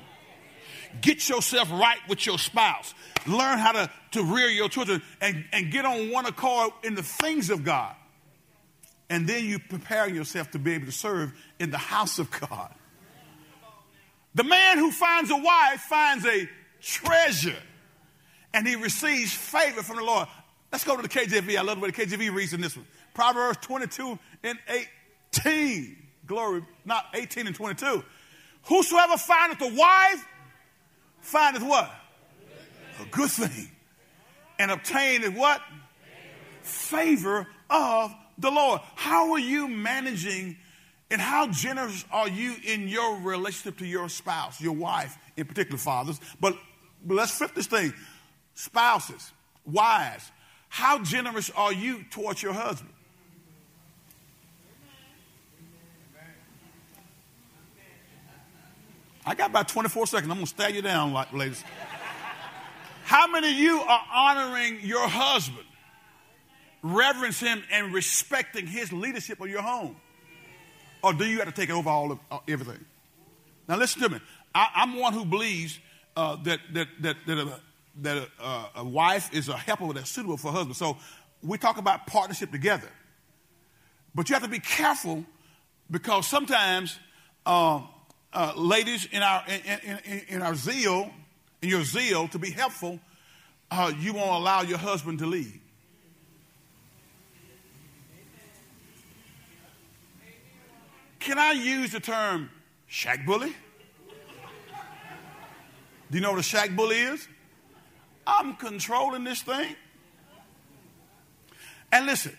[1.01, 2.93] Get yourself right with your spouse.
[3.27, 7.03] Learn how to, to rear your children and, and get on one accord in the
[7.03, 7.95] things of God.
[9.09, 12.73] And then you prepare yourself to be able to serve in the house of God.
[14.35, 16.47] The man who finds a wife finds a
[16.81, 17.57] treasure
[18.53, 20.27] and he receives favor from the Lord.
[20.71, 21.57] Let's go to the KJV.
[21.57, 22.85] I love the way the KJV reads in this one.
[23.13, 24.59] Proverbs 22 and
[25.35, 25.97] 18.
[26.25, 28.03] Glory, not 18 and 22.
[28.65, 30.25] Whosoever findeth a wife
[31.21, 31.89] findeth what?
[33.01, 33.69] A good thing.
[34.57, 35.61] And obtaineth what?
[36.61, 38.81] Favor of the Lord.
[38.95, 40.57] How are you managing
[41.11, 45.77] and how generous are you in your relationship to your spouse, your wife, in particular,
[45.77, 46.19] fathers?
[46.39, 46.55] But,
[47.03, 47.93] but let's flip this thing.
[48.53, 49.31] Spouses,
[49.65, 50.31] wives,
[50.67, 52.93] how generous are you towards your husband?
[59.29, 60.31] I got about 24 seconds.
[60.31, 61.63] I'm going to stare you down, ladies.
[63.03, 65.67] How many of you are honoring your husband,
[66.81, 69.97] reverence him, and respecting his leadership of your home?
[71.03, 72.83] Or do you have to take over all of uh, everything?
[73.67, 74.19] Now, listen to me.
[74.55, 75.77] I, am one who believes
[76.17, 77.59] uh, that, that, that, that a,
[78.01, 80.75] that a, uh, a, wife is a helper that's suitable for a husband.
[80.75, 80.97] So
[81.43, 82.89] we talk about partnership together.
[84.15, 85.23] But you have to be careful
[85.91, 86.97] because sometimes,
[87.45, 87.81] uh,
[88.33, 91.11] uh, ladies, in our, in, in, in, our zeal,
[91.61, 92.99] in your zeal to be helpful,
[93.71, 95.59] uh, you won't allow your husband to lead.
[101.19, 102.49] Can I use the term
[102.87, 103.53] shack bully?
[106.09, 107.27] Do you know what a shack bully is?
[108.25, 109.75] I'm controlling this thing.
[111.91, 112.37] And listen,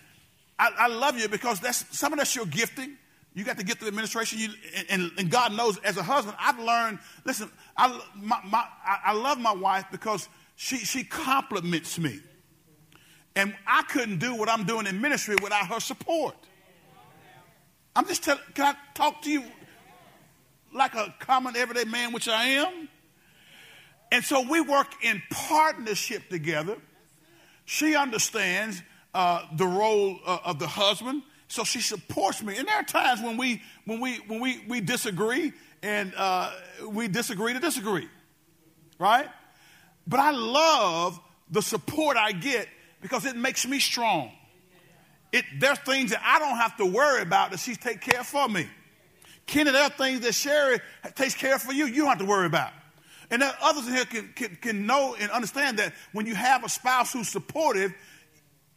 [0.57, 2.97] I, I, love you because that's some of that's your gifting.
[3.33, 4.39] You got to get to the administration.
[4.39, 4.49] You,
[4.89, 6.99] and, and, God knows, as a husband, I've learned.
[7.23, 10.27] Listen, I, my, my, I love my wife because
[10.57, 12.19] she she compliments me,
[13.35, 16.35] and I couldn't do what I'm doing in ministry without her support.
[17.95, 18.43] I'm just telling.
[18.53, 19.43] Can I talk to you
[20.73, 22.89] like a common everyday man, which I am?
[24.11, 26.77] And so we work in partnership together.
[27.63, 28.81] She understands
[29.13, 32.57] uh, the role uh, of the husband, so she supports me.
[32.57, 35.51] And there are times when we when we when we we disagree
[35.83, 36.49] and uh,
[36.87, 38.07] we disagree to disagree,
[38.97, 39.27] right?
[40.07, 42.69] But I love the support I get
[43.01, 44.31] because it makes me strong.
[45.33, 48.47] It, there's things that I don't have to worry about that she take care for
[48.47, 48.67] me.
[49.45, 50.79] Kenny, there are things that Sherry
[51.15, 52.71] takes care for you, you don't have to worry about.
[53.29, 56.63] And there others in here can, can, can know and understand that when you have
[56.63, 57.93] a spouse who's supportive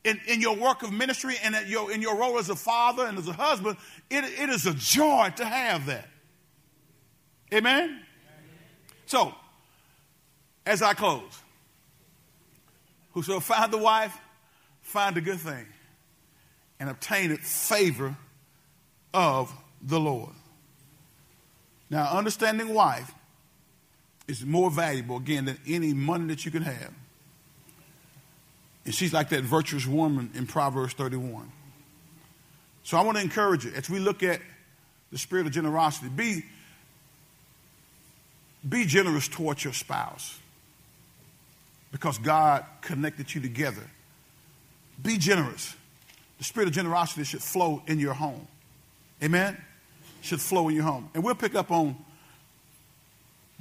[0.04, 3.18] in, in your work of ministry and your, in your role as a father and
[3.18, 3.76] as a husband,
[4.10, 6.08] it, it is a joy to have that.
[7.52, 7.84] Amen?
[7.84, 8.00] Amen?
[9.06, 9.34] So,
[10.66, 11.40] as I close,
[13.12, 14.16] whoso find the wife,
[14.82, 15.66] find a good thing
[16.78, 18.16] and obtain it favor
[19.14, 20.32] of the Lord.
[21.88, 23.12] Now, understanding wife
[24.26, 26.92] is more valuable, again, than any money that you can have.
[28.84, 31.50] And she's like that virtuous woman in Proverbs 31.
[32.82, 34.40] So I want to encourage you as we look at
[35.10, 36.44] the spirit of generosity, be,
[38.68, 40.38] be generous towards your spouse
[41.92, 43.88] because God connected you together.
[45.02, 45.74] Be generous.
[46.38, 48.46] The spirit of generosity should flow in your home.
[49.22, 49.56] Amen?
[50.20, 51.08] Should flow in your home.
[51.14, 51.96] And we'll pick up on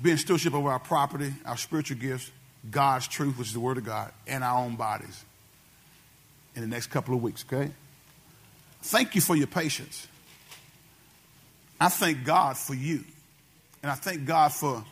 [0.02, 2.32] being stewardship over our property, our spiritual gifts,
[2.70, 5.24] God's truth, which is the Word of God, and our own bodies
[6.56, 7.72] in the next couple of weeks, okay?
[8.84, 10.08] Thank you for your patience.
[11.80, 13.04] I thank God for you.
[13.82, 14.84] And I thank God for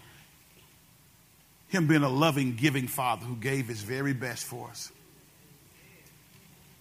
[1.69, 4.91] Him being a loving, giving Father who gave His very best for us.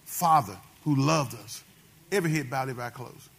[0.03, 1.63] Father who loved us.
[2.11, 3.29] Every head bowed, every eye closed.